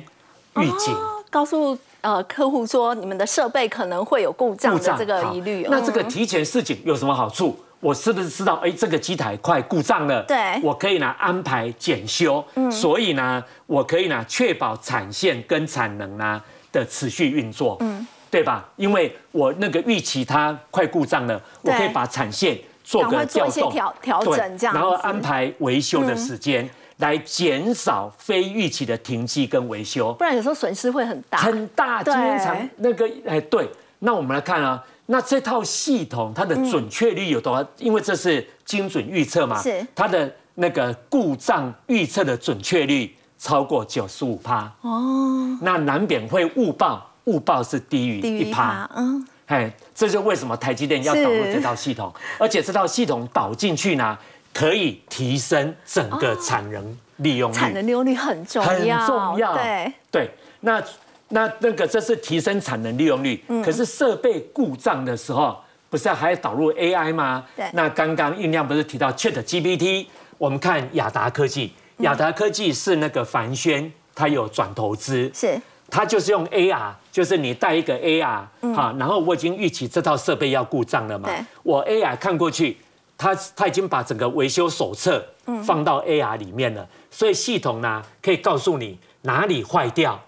[0.56, 0.96] 预警，
[1.28, 5.66] 告诉呃客户说你们的设备可能会有故障的这个疑虑。
[5.68, 7.58] 那这个提前示警有什么好处？
[7.80, 10.22] 我是不是知道哎这个机台快故障了？
[10.22, 16.40] 对，我可以呢安排检修，所以呢我可以呢确保产线跟产能呢
[16.72, 18.68] 的持续运作，嗯，对吧？
[18.76, 22.56] 因为我那个预期它快故障了，我可以把产线。
[22.88, 30.14] 做个调动，调调整这样，然后安排维修的时间，来减少非预期的停机跟维修。
[30.14, 32.02] 不然有时候损失会很大，很大。
[32.02, 33.68] 今天厂那个，哎，对。
[33.98, 37.68] 那我们来看啊，那这套系统它的准确率有多少？
[37.76, 44.72] 因为这是精准预测嘛，是它的那个故障预测的准确率超过九十五趴。
[44.80, 48.88] 哦，那难免会误报，误报是低于一趴。
[48.96, 49.26] 嗯。
[49.48, 54.16] 哎，这就为什么台积电要导入这套系统，而且这套系统导进去呢，
[54.54, 57.56] 可以提升整个产能利用率。
[57.56, 59.54] 产能利用率很重要，很重要。
[59.54, 60.30] 对对，
[60.60, 60.82] 那
[61.30, 63.42] 那那个这是提升产能利用率。
[63.48, 63.62] 嗯。
[63.62, 65.58] 可是设备故障的时候，
[65.88, 67.46] 不是还要导入 AI 吗？
[67.56, 67.66] 对。
[67.72, 70.06] 那刚刚印亮不是提到 ChatGPT？
[70.36, 75.30] 我们看雅达科技，雅达科技是那个凡轩，它有转投资。
[75.34, 75.58] 是。
[75.90, 81.28] 它就是用 AR，就是你带一个 AR，哈，然后我已经预期这套设备要故障了嘛，
[81.62, 82.76] 我 AR 看过去，
[83.16, 85.24] 它它已经把整个维修手册
[85.64, 90.20] 放到 AR 里面了，所以系统呢可以告诉你哪里坏掉，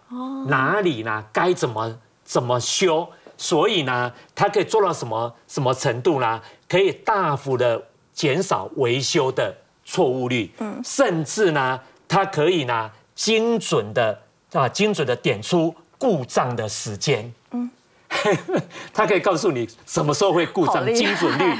[0.46, 1.94] 哪里呢该怎么
[2.24, 6.40] 怎么修，所以呢它可以做到什么什么程度呢？
[6.66, 7.80] 可以大幅的
[8.14, 10.50] 减少维修的错误率，
[10.82, 14.18] 甚至呢它可以呢精准的。
[14.52, 17.70] 啊，精准的点出故障的时间，嗯，
[18.92, 21.52] 它可以告诉你什么时候会故障，精准率，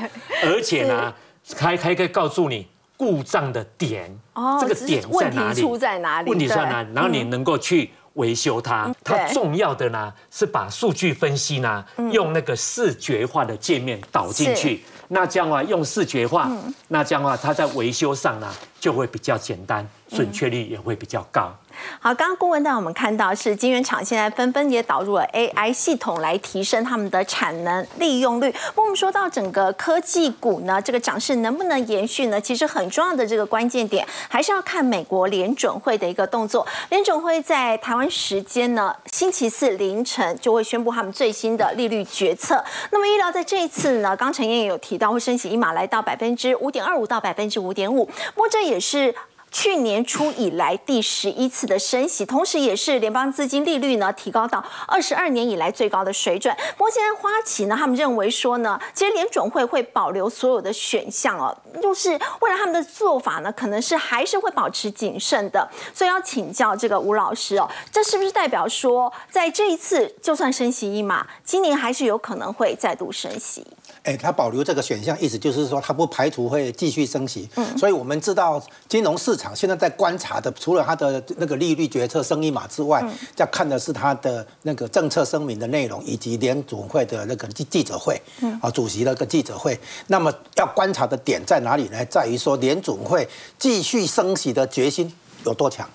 [0.43, 1.13] 而且呢，
[1.57, 5.55] 还还可以告诉你故障的点，哦，这个点在哪里？
[5.55, 6.31] 问题出在哪里？
[6.31, 6.89] 问题在哪里？
[6.95, 8.93] 然后你能够去维修它。
[9.05, 14.83] 它重要的呢是把数据分析呢用那个视觉化的界面导进去。
[15.13, 16.51] 那这样的话用视觉化，
[16.89, 21.55] 那这样的话它在维修上呢就会比较简单，准确率也会比较高。
[22.01, 28.51] 好，刚刚顾问带我们看到是晶圆厂现在纷纷也导入了 AI 系统来提升他们的产能利用率。
[28.51, 32.41] 不过我们说到整个科技股呢，这个涨势能不能延续呢？
[32.41, 36.67] 其实很重要的这个关键点还是要看美国联准会的一个动作。
[36.89, 42.63] 联准会在台湾时间呢星期四凌晨就会宣布他们最新的利率决策。
[42.91, 48.05] 那么预料在这一次呢，刚陈燕也有提到会升息一码来到百分之五点二五到百分之五点五。
[48.35, 49.15] 不过这也是。
[49.51, 56.55] 去年初以来第十一次的升息，同时也是联邦资金利率呢提高到二十二年以来最高的水准。
[56.77, 62.11] 不过现在花旗呢，他们认为说呢，其实联准会会保留所有的选项哦，就是
[62.41, 65.69] 未来他们的做法呢，可能是还是会保持谨慎的。
[65.93, 73.67] 所以要请教这个吴老师哦，这是不是代表说，在这一次就算升息一码，今年还是有可能会再度升息？
[74.05, 77.49] 哎，他保留这个选项，意思就是说，他不排除会继续升息。
[77.57, 83.03] 嗯，所以我们知道，金融市场现在在观察的，除了它的那个利率决策升一码之外，
[83.35, 88.21] 在看的是它的那个政策声明的内容，以及联总会的那个记记者会，
[88.61, 89.79] 啊，主席那个记者会。
[90.09, 92.05] 那么要观察的点在哪里呢？
[92.05, 93.27] 在于说，联总会
[93.59, 95.11] 继续升息的决心
[95.47, 95.89] 有多强。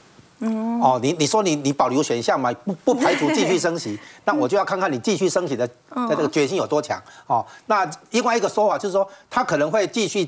[0.81, 7.45] 哦，你你说你你保留选项嘛，不不排除继续升息， 那我就要看看你继续升息的在这个决心有多强哦。
[7.67, 10.27] 那另外一个说法就是说，他可能会继续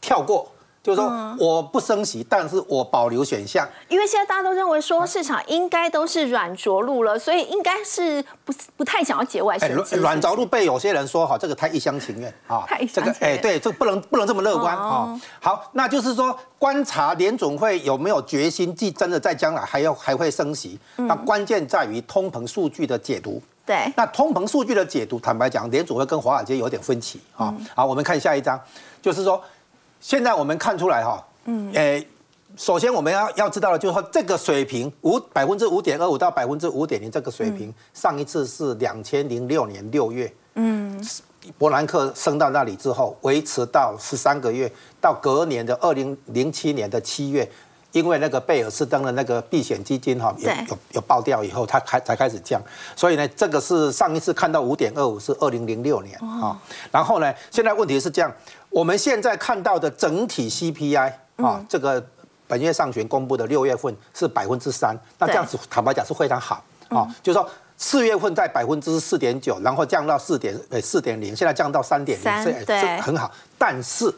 [0.00, 0.50] 跳过。
[0.82, 3.68] 就是说，我不升息，但是我保留选项。
[3.88, 9.96] 因为现在大家都认为说市场应该都是软着陆了，所以应该是不不太想要节外生枝。
[9.96, 12.64] 软着陆被有些人说哈，这个太一厢情愿啊。
[12.66, 15.20] 太这个哎，对，这不能不能这么乐观啊。
[15.38, 20.78] 好，那就是说观察联总会有没有决心，即真的在将来还要还会升息。
[20.96, 23.42] 那关键在于通膨数据的解读。
[23.66, 23.92] 对。
[23.94, 27.54] 那通膨数据的解读，坦白讲，联总会跟华尔街有点分歧啊。
[27.76, 28.58] 好，我们看下一张，
[29.02, 29.38] 就是说。
[30.00, 32.06] 现在我们看出来哈，嗯，诶，
[32.56, 41.06] 首先我们要要知道的就是说这个水平五百分之五点二五到百分之五点零这个水平，上一次是两千零六年六月，嗯，
[41.58, 47.50] 伯南克升到那里之后，维持到十三个月，到隔年的二零零七年的七月，
[47.92, 52.60] 因为那个贝尔斯登的那个避险基金哈，有有有爆掉以后，它开才开始降，
[52.94, 56.56] 所以呢，这个是上一次看到五点二五是二零零六年啊，
[56.92, 58.32] 然后呢，现在问题是这样。
[58.68, 62.04] 我们现在看到的整体 CPI 啊，这个
[62.46, 73.28] 本月上旬公布的六月份是百分之三，那这样子坦白讲是非常好啊，就是说四月份在百分之四点九，然后降到四点呃四点零，现在降到三点零，是是很好。
[73.58, 74.14] 但是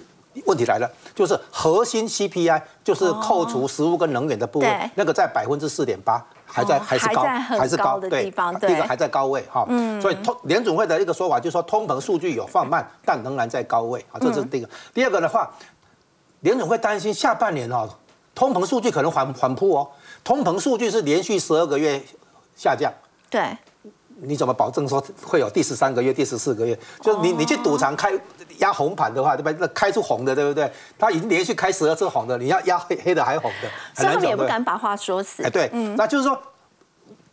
[0.46, 6.24] 问题来了，就是核心 CPI 就是扣除食物跟能源的部分，那个在百分之四点八。
[6.54, 9.66] 还在还是高还是高的地方，第一个还在高位哈，
[10.02, 14.68] 所以通联总会的一个说法就是说通膨数据有放慢，但仍然在高位啊，这是第一个。
[14.92, 15.50] 第二个的话，
[16.40, 17.88] 联总会担心下半年哦，
[18.34, 19.88] 通膨数据可能缓缓扑哦，
[20.22, 22.02] 通膨数据是连续十二个月
[22.54, 22.92] 下降，
[23.30, 23.56] 对，
[24.24, 26.78] 你怎么保证说会有第十三个月、第十四个月？
[27.00, 28.12] 就是你你去赌场开
[28.58, 29.52] 压红盘的话，对吧？
[29.58, 30.70] 那开出红的，对不对？
[30.98, 33.68] 他已经连续开十二次红的，你要压黑黑的还红的，
[34.00, 35.42] 所以他们也不敢把话说死。
[35.42, 36.40] 哎，对，那就是说。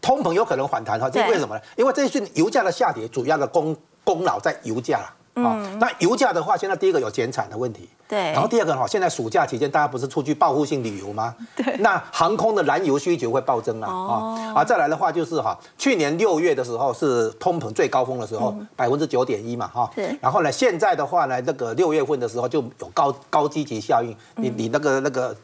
[0.02, 1.62] 通膨有可能反弹哈，这为什么呢？
[1.76, 3.76] 因为这次油价的下跌，主要的功
[4.06, 5.14] 功劳在油价了。
[5.36, 7.88] 嗯，那油价的话，现在第一个有减产的问题。
[8.08, 8.20] 对。
[8.32, 11.34] 然后第二个哈，现在暑假期间大家不是出去报复性旅游吗？
[11.56, 11.78] 对。
[11.78, 13.88] 那航空的燃油需求会暴增啊。
[13.90, 14.54] 哦。
[14.56, 19.90] 啊，再来的话就是哈，去年六月的时候是通膨最高峰的时候，百分之九点一嘛哈。
[19.96, 20.18] 是。
[20.20, 25.36] 然后呢，现在的话呢，那个六月份的时候就有高高积极效应，你你那个那个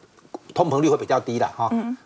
[0.52, 1.68] 通膨率会比较低的哈。
[1.72, 1.96] 嗯。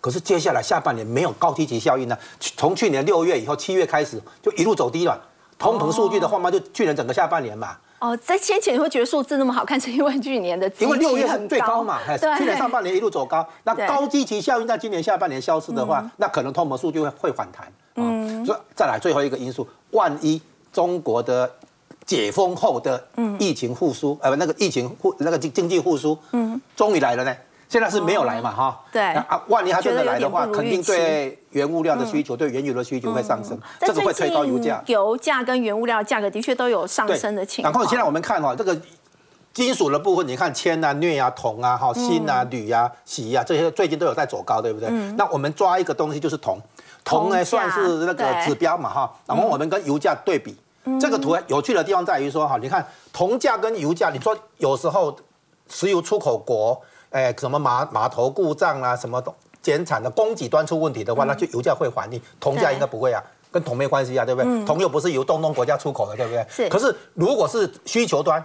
[0.00, 2.16] 可是接下来下半年没有高积极效应呢？
[2.38, 5.20] 从去年六月以后，七月开始就一路走低了。
[5.58, 7.76] 通膨数据的话嘛，就去年整个下半年嘛。
[7.98, 11.98] 哦，在先前你会觉得数字那么好看，是因为去年的 因为六月很最高嘛，
[12.36, 17.66] 去年上半年一路走高，那高基期效应在今年下半年消失的话，那可能通膨数据会会反弹。
[17.94, 20.40] 嗯，所以再来最后一个因素，万一
[20.70, 21.50] 中国的
[22.04, 23.02] 解封后的
[23.38, 27.34] 疫情复苏，呃，那个疫情复那个经经济复苏，嗯，终于来了呢。
[27.76, 34.82] 现在是没有来嘛，哈，对啊，万一他真的来的话，肯定对原物料的需求、对原油的需求会上升，这个会推高油价。
[34.86, 37.70] 油价跟原物料价格的确都有上升的情况。
[37.70, 38.74] 然后现在我们看哈，这个
[39.52, 44.88] 金属的部分，你看铅啊、镍啊、铜啊、哈、锌啊、铝啊、锡啊，这些最近都有在走高，对不对？
[45.18, 46.58] 那我们抓一个东西就是铜，
[47.04, 49.12] 铜呢算是那个指标嘛，哈。
[49.26, 50.56] 然后我们跟油价对比，
[50.98, 55.14] 这个图有趣的地方在于说，哈，你看铜价跟油价，你说有时候
[55.68, 56.80] 石油出口国。
[57.16, 64.64] 哎，什么码码头故障啊，什么东减产的供给端出问题的话，那就油价会反应，铜价应该不会啊，跟铜没关系啊，对不对？
[64.66, 66.46] 铜又不是由东东国家出口的，对不对？
[66.50, 66.68] 是。
[66.68, 68.38] 可是如果是需求端，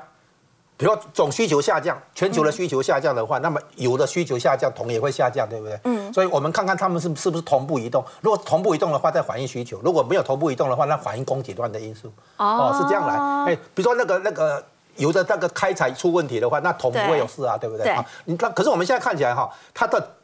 [0.77, 5.77] 比如说总需求下降，全球的需求下降的话，那么油的需求下降，铜也会下降，对不对？
[5.83, 6.13] 嗯。
[6.13, 8.01] 所以我们看看他们是是不是同步移动。
[8.21, 12.09] 如果同步移动的话，再反映需求；如果没有同步移动的话，那反映供给端的因素。
[12.37, 13.51] 哦，是这样来。
[13.51, 14.63] 哎，比如说那个那个
[14.97, 17.89] 油的那个开采出问题的话，那铜不会有事啊，对不对？
[17.89, 18.05] 啊。
[18.25, 20.15] 你看，可是我们现在看起来哈，它的。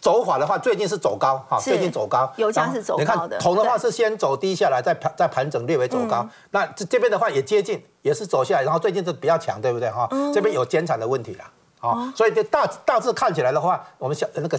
[0.00, 3.36] 走法的话，最近是走高，哈，最近走高，油价是走高的。
[3.36, 6.26] 铜的话是先走低下来，再盘再盘整，略微走高。
[6.52, 9.90] 那这这边的话也接近，也是走下来，然后最近是比较强，对不对？
[9.90, 11.44] 哈，这边有减产的问题了，
[11.84, 14.58] 好，所以这大大致看起来的话，我们想那个。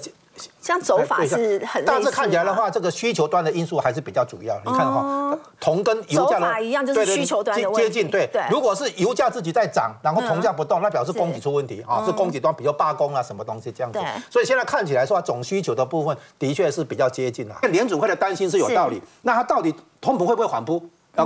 [0.60, 4.54] 像走法是很大致看起来的话，这个需求端的因素还是比较主要。
[4.66, 8.12] 你看哈，铜跟油价的一样，就是需求端的接近。
[8.12, 13.98] 对，如果是油价自己在涨，然后铜价不动，那表示供给出问题啊，是供给端，比较罢工啊什么东西这样子。
[14.30, 17.56] 所以现在看起来说，总需求的部分的确是比较接近了。
[17.70, 19.02] 联储会的担心是有道理。
[19.22, 20.86] 那它到底通膨会不会缓扑？
[21.16, 21.26] 要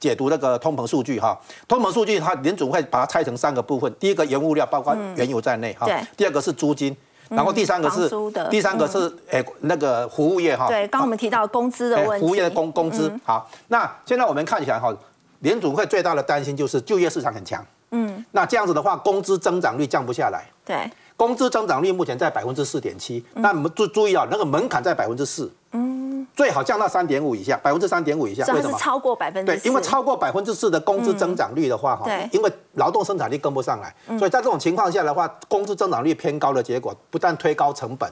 [0.00, 1.38] 解读那个通膨数据哈。
[1.68, 5.86] 通膨数据它联储会把它拆成三个部分，第一个原物料，包括原油在内哈。
[6.16, 6.96] 第二个是租金。
[7.28, 8.10] 然后第三个是，
[8.50, 8.98] 第三个是
[9.28, 10.66] 诶那个服务业哈。
[10.66, 12.26] 对，刚我们提到工资的问题。
[12.26, 14.92] 服务业的工工资好，那现在我们看起来哈，
[15.38, 17.64] 联储会最大的担心就是就业市场很强。
[17.92, 18.24] 嗯。
[18.32, 20.44] 那这样子的话，工资增长率降不下来。
[20.64, 20.90] 对。
[21.16, 25.48] 工资增长率目前在百分之四点七，那我们注注意啊，那个门槛在百分之四。
[25.72, 26.26] 嗯。
[26.36, 28.44] 最好降到三点五以下，百分之三点五以下。
[28.54, 28.78] 为什么？
[28.78, 38.10] 超过百分之对，因为超过百分之四的工资增长率的话，哈，因为劳动生产力跟不上来，所以在这种情况下的话，工资增长率偏高的结果，不但推高成本，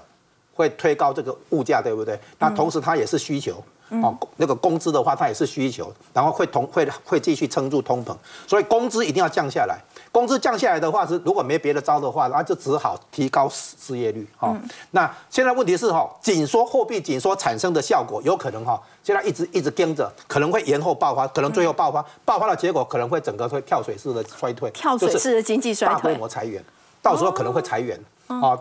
[0.55, 2.19] 会推高这个物价，对不对？
[2.39, 3.63] 那同时它也是需求。
[4.03, 8.15] 哦，那个工资的话，它也是需求，然后会同会会继续撑住通膨，
[8.47, 9.79] 所以工资一定要降下来。
[10.19, 14.27] 工资降下来的话，是如果没别的招的话，那就只好提高失失业率。
[14.37, 14.53] 哈，
[14.91, 26.61] 那现在问题是哈，紧缩货币紧缩产生的效果有可能哈，现在一直一直跟着，可能会延后爆发，可能最后爆发，爆发的结果可能会整个会跳水式的衰退，跳水式的经济衰退，大规模裁员，
[27.01, 27.97] 到时候可能会裁员
[28.27, 28.59] 啊。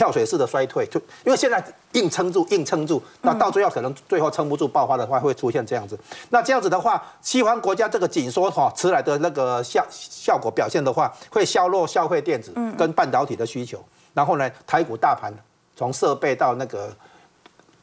[0.00, 5.98] 跳水式的衰退，就因为现在硬撑住，硬撑住，那到最后可能最后撑不住爆发的话，会出现这样子。
[6.30, 13.78] 那这样子的话，西方国家这个紧缩哈迟来的那个效效果表现的话，会削弱消费电子跟半导体的需求。
[14.14, 15.30] 然后呢，台股大盘
[15.76, 16.90] 从设备到那个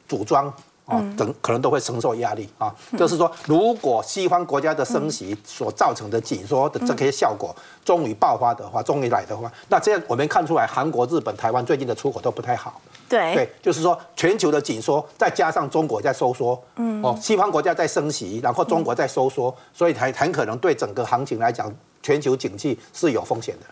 [0.08, 0.52] 组装。
[0.88, 2.74] 哦，等可能都会承受压力啊。
[2.96, 12.80] 就是说，如果西方国家的升息所造成的紧缩的这些效果终于爆发的话，终于来的话，那这样我们看出来，韩国、日本、台湾最近的出口都不太好。
[13.08, 21.70] 对对，就是说全球的紧缩，再加上中国在收缩，嗯，哦，西方国家在升息，然后中国在收缩，所以才很可能对整个行情来讲，
[22.02, 23.66] 全球景气是有风险的。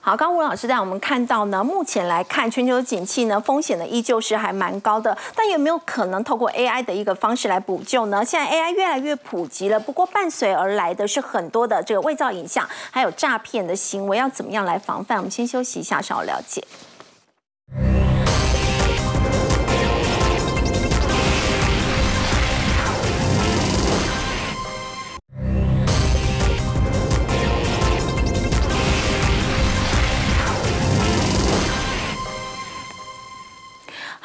[0.00, 8.24] 好，刚吴老师带我们看到呢，目前来看全球景气呢，风险呢依旧是还蛮高的，但有没有可能透过 AI 的一个方式来补救呢？
[8.24, 15.18] 现在 AI 越来越普及了，不过伴随而来的是很多的这个伪造影像，还有诈骗的行为，要怎么样来防范？
[15.18, 16.64] 我们先休息一下，稍后了解。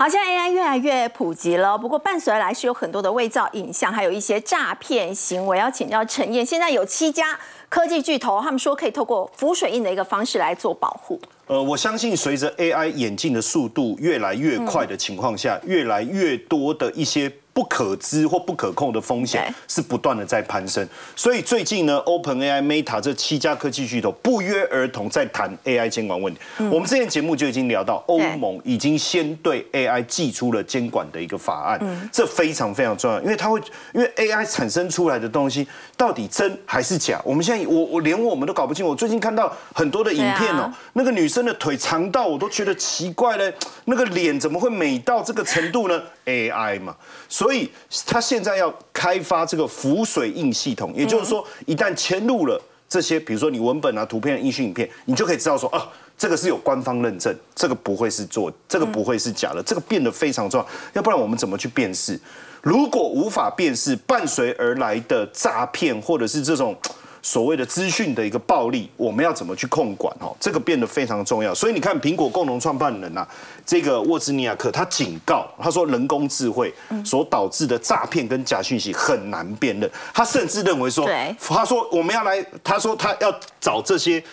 [0.03, 5.57] 好，像 AI 越来越普及了，不过伴随而来是有很多的伪造影像，还有一些诈骗行为。
[5.57, 7.39] 要请教陈燕，现在有七家
[7.69, 11.17] 科技巨头，他们说可以透过浮水印的一个方式来做保护。
[11.47, 17.31] 呃，我相信随着 AI 演进的速度越来越快的情况下，越来越多的一些。
[17.53, 20.85] 不可知或不可控的风险是不断的在攀升，
[21.15, 26.39] 所以最近呢，OpenAI、Meta 这七家科技巨头不约而同在谈 AI 监管问题。
[26.57, 33.61] 我们之前节目就已经聊到，欧盟已经先对 AI 寄出了监管的一个法案，这非常非常重要，因为它会，
[33.93, 37.21] 因为 AI 产生出来的东西到底真还是假？
[37.23, 38.83] 我们现在我我连我们都搞不清。
[38.83, 43.53] 我最近看到很多的影片哦，那个女生的腿长到我都觉得奇怪了，
[43.85, 46.95] 那个脸怎么会美到这个程度呢？AI 嘛。
[47.27, 47.69] 所以，
[48.05, 60.67] 他现在要开发这个浮水印系统，也就是说，一旦嵌入了这些，比如说你文本啊、图片、音讯、影片，你就可以知道说，啊，这个是有官方认证，这个不会是做，这个不会是假的，这个变得非常重要。
[60.93, 62.19] 要不然我们怎么去辨识？
[62.61, 66.77] 如果无法辨识，伴随而来的诈骗或者是这种。
[67.23, 70.13] 所谓的资讯的一个暴力，我们要怎么去控管？
[70.19, 71.55] 哦，这个变得非常重要。
[71.55, 73.25] 所以你看，苹果共同创办人呐，
[73.65, 76.71] 这个沃兹尼亚克，他警告他说，人工智慧
[77.03, 79.89] 所导致的诈骗跟假讯息很难辨认。
[80.13, 81.09] 他甚至认为说，
[81.39, 84.23] 他说我们要来，他说他要找这些。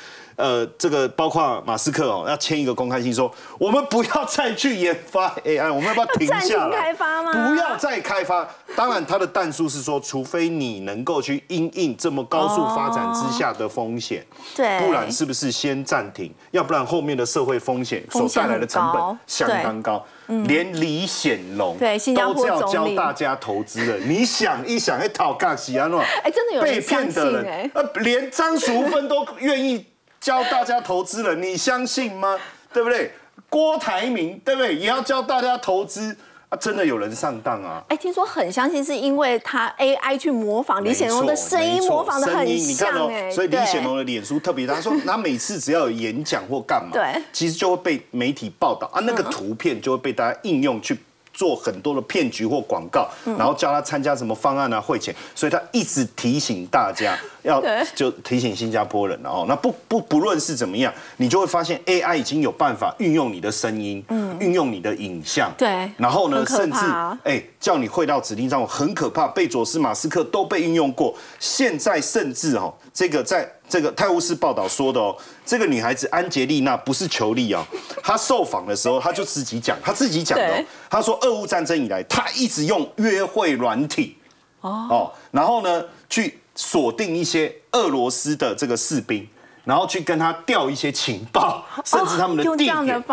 [0.41, 6.81] 呃，这个包括马斯克哦，要签一个公开信，说我们不要再去研发 AI，我们要不要停下来？
[6.81, 7.31] 开发吗？
[7.33, 8.49] 不要再开发。
[8.75, 14.25] 当然，他的弹数是说，除非你能够去因应这么高速发展之下的风险，
[14.57, 16.33] 对，不然是不是先暂停？
[16.53, 20.03] 要不然后面的社会风险所带来的成本相当高。
[20.47, 29.85] 连李显龙对都这样教大家投资了，你想一想，哎，讨尬西安诺，哎，真的有被骗的人，呃，连张淑芬都愿意
[30.21, 32.39] 教大家投资了，你相信吗？
[32.73, 33.13] 对不对？
[33.49, 34.75] 郭台铭对不对？
[34.75, 36.17] 也要教大家投资。
[36.51, 37.81] 啊，真的有人上当啊！
[37.89, 44.75] 哎，听说很相信是因为他 AI 去模仿李显龙的声音，模仿的很像哎，所以李显龙的脸书特别大。
[44.75, 50.99] 他说他每次只要有演讲或干嘛，对，其实就会被媒体报道啊，那个图片就会被大家应用去。
[51.33, 57.63] 做很多的骗局或广告，然后叫他参加什么方案啊、汇钱，所以他一直提醒大家要
[57.95, 59.45] 就提醒新加坡人，了哦。
[59.49, 66.79] 那不不不论是怎么样，你就会发现 AI 已经有办法运用你的声音，嗯，运用你的影像，对，然后呢，甚至
[67.25, 69.27] 哎叫你汇到指定账户，很可怕。
[69.29, 73.51] 贝佐斯、马斯克都被运用过，现在甚至哦，这个在。
[73.71, 75.17] 这个泰晤士报道说的哦，
[75.47, 77.65] 这个女孩子安杰丽娜不是求利哦，
[78.03, 84.17] 她受访的时候，她就自己讲，她自己讲的，她说俄乌战争以来，她一直用约会软体。
[84.61, 89.27] 哦，然后呢，去锁定一些俄罗斯的这个士兵。
[89.63, 93.05] 然后去跟他调一些情报，甚至他们的地点。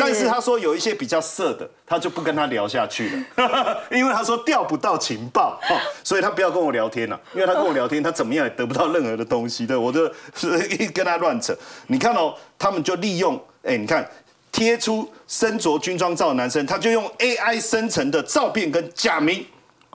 [0.00, 5.58] 但是他说有一些比较色的，他就不跟他聊下去了， 因为他说调不到情报，
[6.02, 7.18] 所以他不要跟我聊天了。
[7.32, 9.64] 因为他跟我聊天，他怎么样也得不到任何的东西。
[9.64, 10.12] 对，我就
[10.92, 11.56] 跟他乱扯。
[11.86, 14.06] 你看哦，他们就利用，哎，你看
[14.50, 19.46] 贴出身着军装照的男生，他就用 AI 生成的照片跟假名。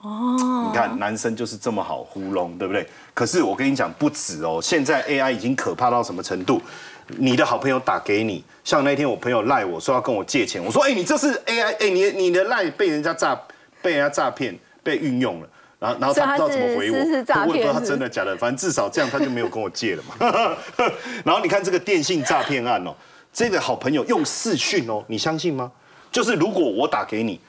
[0.04, 2.88] 哦，你看男生就是这么好糊弄，对不对？
[3.14, 6.62] 可是我跟你讲不止哦，现在 AI 已经可怕到什么程度？
[7.18, 13.40] 你的好朋友打给你，像那天我朋友赖我说要跟我借钱，我说哎，你这是 AI，哎，你你的赖被人家诈，
[13.82, 15.48] 被人家诈骗，被运用了，
[15.80, 16.98] 然后然后他不知道怎么回我，
[17.48, 20.16] 我也不知道他真的假的，反正至少这样他就没有跟我借了嘛。
[21.26, 22.94] 然后你看这个电信诈骗案哦，
[23.34, 25.72] 这个好朋友用视讯哦，你相信吗？
[26.12, 27.40] 就是如果我打给你。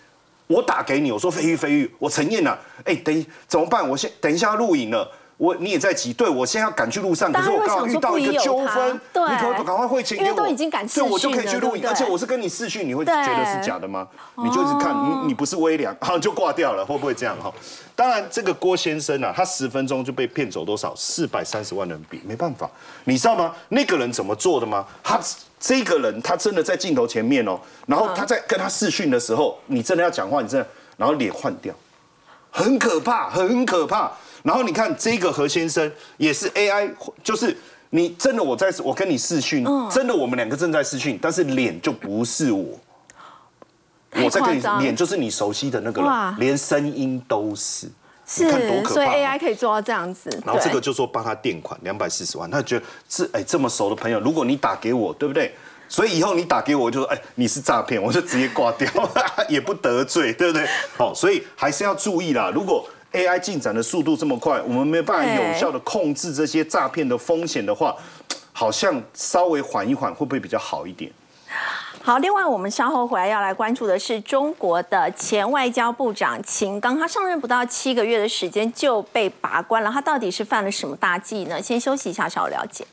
[0.49, 3.87] 我打给你，我说飞玉飞玉，我陈燕呐，哎，等怎么办？
[3.89, 10.37] 我先等一下要录影了，我你也在急，对我现在要赶去路上，可是我刚好遇到一个纠纷，你可不赶快汇钱给我？
[10.37, 14.09] 都已经赶对，我就可以去录影，而且我是跟你视讯，你会觉得是假的吗？
[14.37, 17.53] 你就一直看，你你不是微良， 好就挂掉了，会不会这样哈？
[17.95, 20.95] 当然，这个郭先生啊，他十分钟就被骗走多少？
[20.97, 22.71] 四百三十万人民币，没办法，
[23.05, 23.55] 你知道吗？
[23.69, 24.87] 那个人怎么做的吗？
[25.05, 25.21] 他。
[25.61, 31.75] 这个人他真的在镜头前面哦，然后他在跟他视讯的时候，你真的要讲话，你真的，然后脸换掉，
[32.51, 34.13] 很可怕，很可怕。
[34.45, 36.91] 然后你看这个何先生也是 AI，
[37.25, 37.57] 就是
[37.91, 42.79] 你真的我在我跟你视讯，真的我们两个正在视讯，但是脸就不是我，
[44.25, 47.91] 我在跟你脸就是你熟悉的那个人，连声音都是。
[48.31, 48.47] 是，
[48.85, 50.29] 所以 AI 可以做到这样子。
[50.45, 55.55] 然后这个就说帮他垫款两百四十万，他觉得是哎这么熟的朋友，如果你打给我，对不对？
[55.89, 58.87] 所以以后你打给我就说哎你是诈骗，我就直接挂掉，
[59.49, 60.69] 也不得罪，对不对？
[60.99, 62.53] 好，所以还是要注意啦。
[62.55, 67.97] 如果 AI 进展的速度这么快，我们没有办法有效的控制这些诈骗的风险的话，
[68.53, 71.11] 好像稍微缓一缓会不会比较好一点？
[72.09, 81.61] 好，另外我们稍后回来要来关注的是中国的前外交部长秦刚，他上任不到七个月的时间就被拔关了，他到底是犯了什么大忌呢？
[81.61, 82.87] 先休息一下，稍后了解。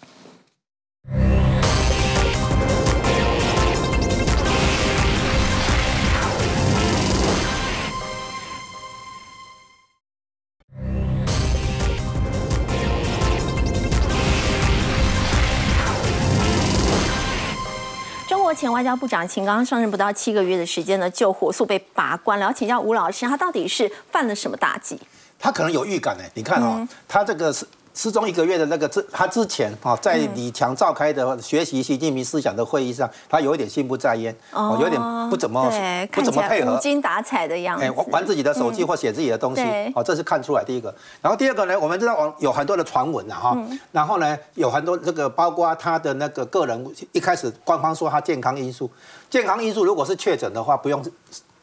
[18.56, 22.46] 前外交部长秦刚上任不到七个月的时间呢，就火速被拔关了。
[22.46, 25.00] 要请教吴老师，他到底是犯了什么大忌？
[25.38, 26.24] 他可能有预感呢。
[26.34, 27.68] 你看哦，他这个是。
[27.96, 35.64] 失踪一个月的那个之，他之前啊，在李强召开的学习习近平思想的会议上，他有一点心不在焉，哦，有点不怎么
[36.12, 39.62] 不怎么配合，无精打采的样子，哎，玩自己的手机或写自己的东西，
[39.96, 40.94] 哦，这是看出来第一个。
[41.22, 43.58] 然后第二个呢，我们知道网有很多的传闻啊，哈，
[43.94, 48.92] 然后呢，有很多这个包括他的那个个人，一开始官方说他健康因素，
[49.30, 51.02] 健康因素如果是确诊的话，不用。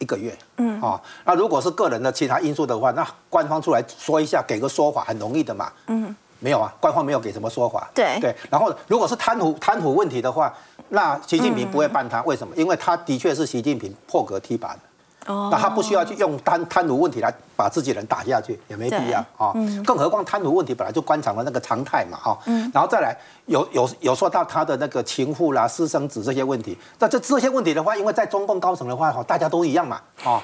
[0.03, 8.19] 一个月，嗯，哦，那如果是个人的其他因素的话，那官方出来说一下，给个说法，很容易的嘛，嗯，没有啊，官方没有给什么说法，对。
[8.21, 10.53] 对，然后如果是贪腐贪腐问题的话，
[10.89, 12.53] 那习近平不会办他，为什么？
[12.57, 14.81] 因为他的确是习近平破格提拔的，
[15.27, 19.53] 哦，那他不需要去用贪贪污问题来把自己人打下去，也没必要啊。
[19.87, 22.39] 更何况贪污问题本来就官场的那个常态嘛，哈。
[22.47, 22.69] 嗯。
[22.75, 23.17] 然后再来
[23.47, 30.43] 有有有说到他的那个情妇啦、私生子这些问题，那这这些问题的话，因为在中共高层的话，哈，大家都一样嘛，啊。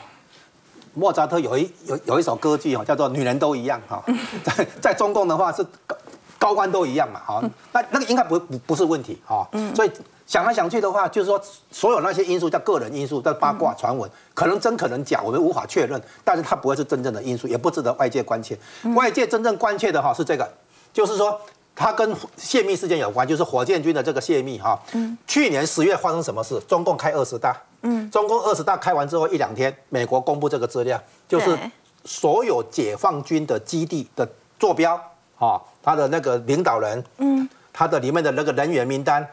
[0.95, 4.03] 莫扎特有一有有一首歌剧哦，叫做《女人都一样》哈。
[4.45, 5.97] 在在中共的话是高
[6.39, 7.43] 高官都一样嘛，哈。
[7.73, 9.45] 那那个应该不不不是问题哈。
[9.53, 9.75] 嗯。
[9.75, 9.91] 所以。
[10.29, 15.99] 想来想去的话，就是说，所有那些因素叫个人因素，叫八卦传闻，可能真可能假，我们无法确认。
[16.23, 18.57] 但是它不会是真正的因素，也不值得外界关切。
[18.95, 20.47] 外界真正关切的哈是这个，
[20.93, 21.41] 就是说
[21.75, 24.79] 它跟泄密事件有关，就是火箭军的这个泄密哈。
[24.93, 25.17] 嗯。
[25.27, 26.61] 去年十月发生什么事？
[26.69, 27.57] 中共开二十大。
[27.81, 28.11] 嗯。
[28.11, 31.59] 中共二十大开完之后一两天，美国公布这个资料，就是
[32.05, 35.01] 所有解放军的基地的坐标，
[35.39, 39.27] 哈，他的那个领导人，嗯，他的里面的那个人员名单。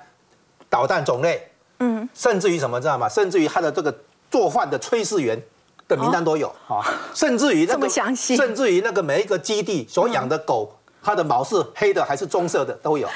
[0.69, 1.47] 导弹种类，
[1.79, 3.07] 嗯，甚至于什么知道吗？
[3.07, 3.93] 甚至于它的这个
[4.29, 5.41] 做饭的炊事员
[5.87, 13.07] 的名单都有啊，甚至于那个甚至于那个每一个基地所养的狗，它的毛是黑的还是棕色的都有，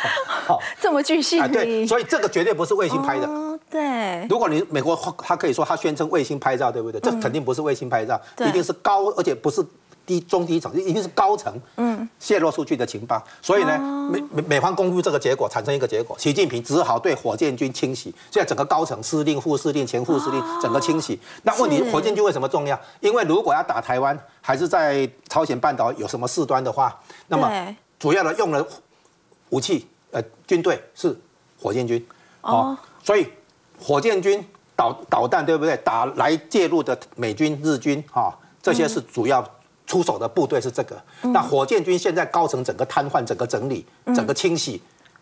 [0.48, 4.26] 好， 这么具细对，所以这个绝对不是卫星拍的，哦对。
[4.30, 7.00] 如果你美国它可以说它宣称卫星拍照，对不对？
[7.02, 9.66] 这肯定不是卫星拍照，一定是高，而且不是。
[10.10, 13.78] 低中低层一定是高层，嗯，泄露出去的情报，所以呢，
[14.12, 21.20] 美美美方公布这个结果，产生一个结果，习近平只好对火箭军清洗，现在整个高层司令、副司令、前副司令整个清洗。
[21.44, 22.80] 那问题，火箭军为什么重要？
[23.02, 28.68] 因为如果要打台湾，还是在朝鲜半岛有什么事端的话，那么主要的用的
[29.50, 31.16] 武器，呃，军队是
[31.62, 32.04] 火箭军，
[32.42, 33.28] 哦，所以
[33.80, 34.44] 火箭军
[34.76, 35.78] 导导弹对不对？
[35.78, 39.48] 打来介入的美军、日军，哈，这些是主要。
[39.90, 40.96] 出手的部队是这个，
[41.34, 43.84] 那火箭军现在高层整个瘫痪，整个整理，
[44.16, 44.80] 整个清洗，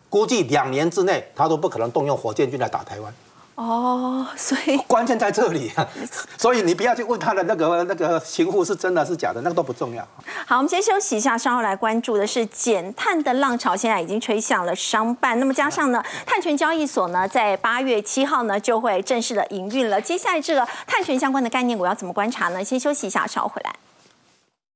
[0.09, 3.13] 估计两年之内他都不可能动用火箭军来打台湾。
[3.55, 5.71] 哦，所以关键在这里，
[6.37, 10.05] 所以你不要去问他的那个那个情妇是真的是假的，那个都不重要。
[10.45, 19.99] 好，我们先休息一下，稍后来关注的是减碳的浪潮，现在已经吹向了商办，那么加上呢，碳权交易所呢，在八月七号呢就会正式的营运了。
[19.99, 22.61] 接下来这个碳权相关的概念我要怎么观察呢？
[22.61, 23.73] 先休息一下，稍后回来。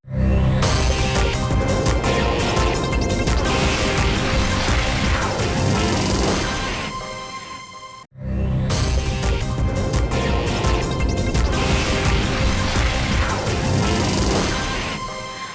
[0.09, 0.40] Yeah.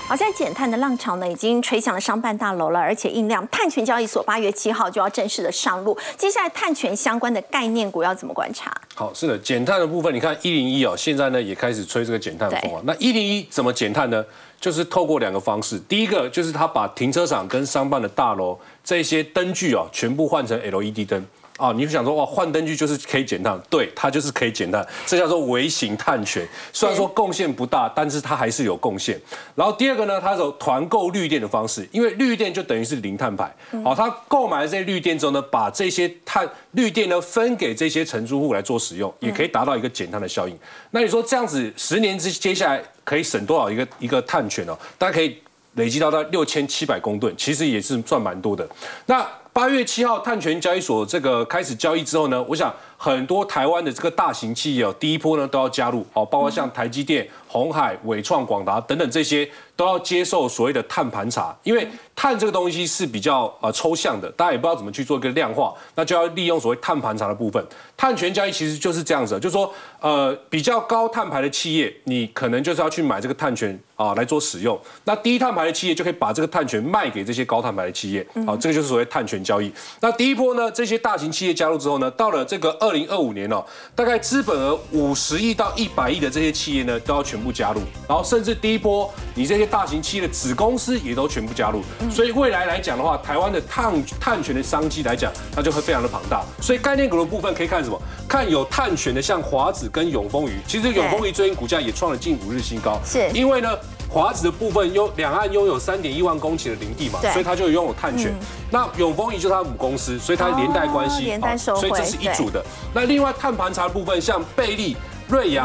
[0.09, 5.98] 好，现在减碳的浪潮呢，已经吹响了商办大楼了，而且印量碳权交易所八月七号就要正式的上路。
[6.16, 8.72] 接下来碳权相关的概念股要怎么观察？
[8.94, 12.80] 好，是的，减碳的部分，你看一零一哦，现在呢也开始吹这个减碳风啊。
[12.84, 14.24] 那一零一怎么减碳呢？
[14.61, 21.26] 就是透过两个方式，第一个就是他把停车场跟商办的大楼这些灯具哦，全部换成 LED 灯。
[21.57, 26.46] 啊，你就想说哇，换灯具就是可以减碳，对，它就是可以减碳，这叫做微型碳权。
[26.72, 29.18] 虽然说贡献不大，但是它还是有贡献。
[29.54, 33.50] 然后第二个呢，它有团购绿电的方式，因为绿电就等于是零碳排。
[33.82, 40.59] 好，它购买了这些绿电之后呢，把这些碳绿电呢分给这些承租户来做使用，也可以达到一个减碳的效应。
[40.90, 44.76] 那你说这样子十年之接下来可以省多少一个一个碳权哦？
[44.98, 45.38] 大家可以
[45.76, 48.68] 累积到到六千七百公吨，其实也是算蛮多的。
[49.07, 49.26] 那
[49.57, 67.64] 八月七号，碳权交易所这个开始交易之后呢，我想很多台湾的这个大型企业哦，第一波呢都要加入哦，包括像台积电、红海、伟创、广达等等这些都要接受所谓的碳盘查，因为碳这个东西是比较呃抽象的，大家也不知道怎么去做一个量化，那就要利用所谓碳盘查的部分。
[67.97, 79.36] 碳权交易其实就是这样子，就是说呃比较高碳排的企业，你可能就是要去买这个碳权啊来做使用，那低碳排的企业就可以把这个碳权卖给这些高碳排的企业，好，这个就是所谓碳权。
[79.47, 79.70] 交易，
[80.01, 80.68] 那第一波呢？
[80.72, 83.64] 这些大型企业加入之后呢，到了这个二零二五年哦，
[83.97, 96.45] 大概资本额五十亿到一百亿的这些企业呢，都要全部加入，然后甚至第一波，你这些大型企业的子公司也都全部加入，所以未来来讲的话，台湾的碳碳权的商机来讲，它就会非常的庞大。
[96.62, 98.01] 所以概念股的部分可以看什么？
[98.28, 103.68] 看有碳权的，像华子跟永丰鱼，其实永丰鱼最近股价也创了近五日新高，是因为呢。
[104.09, 108.34] 华子的部分拥两岸拥有三点一万公顷的林地嘛，所以它就拥有碳权。
[108.70, 112.64] 那永丰仪就是它母公司，所以它连带关系，连带收所以这是一组的。
[112.92, 114.96] 那另外碳盘查的部分，像贝利、
[115.28, 115.64] 瑞阳。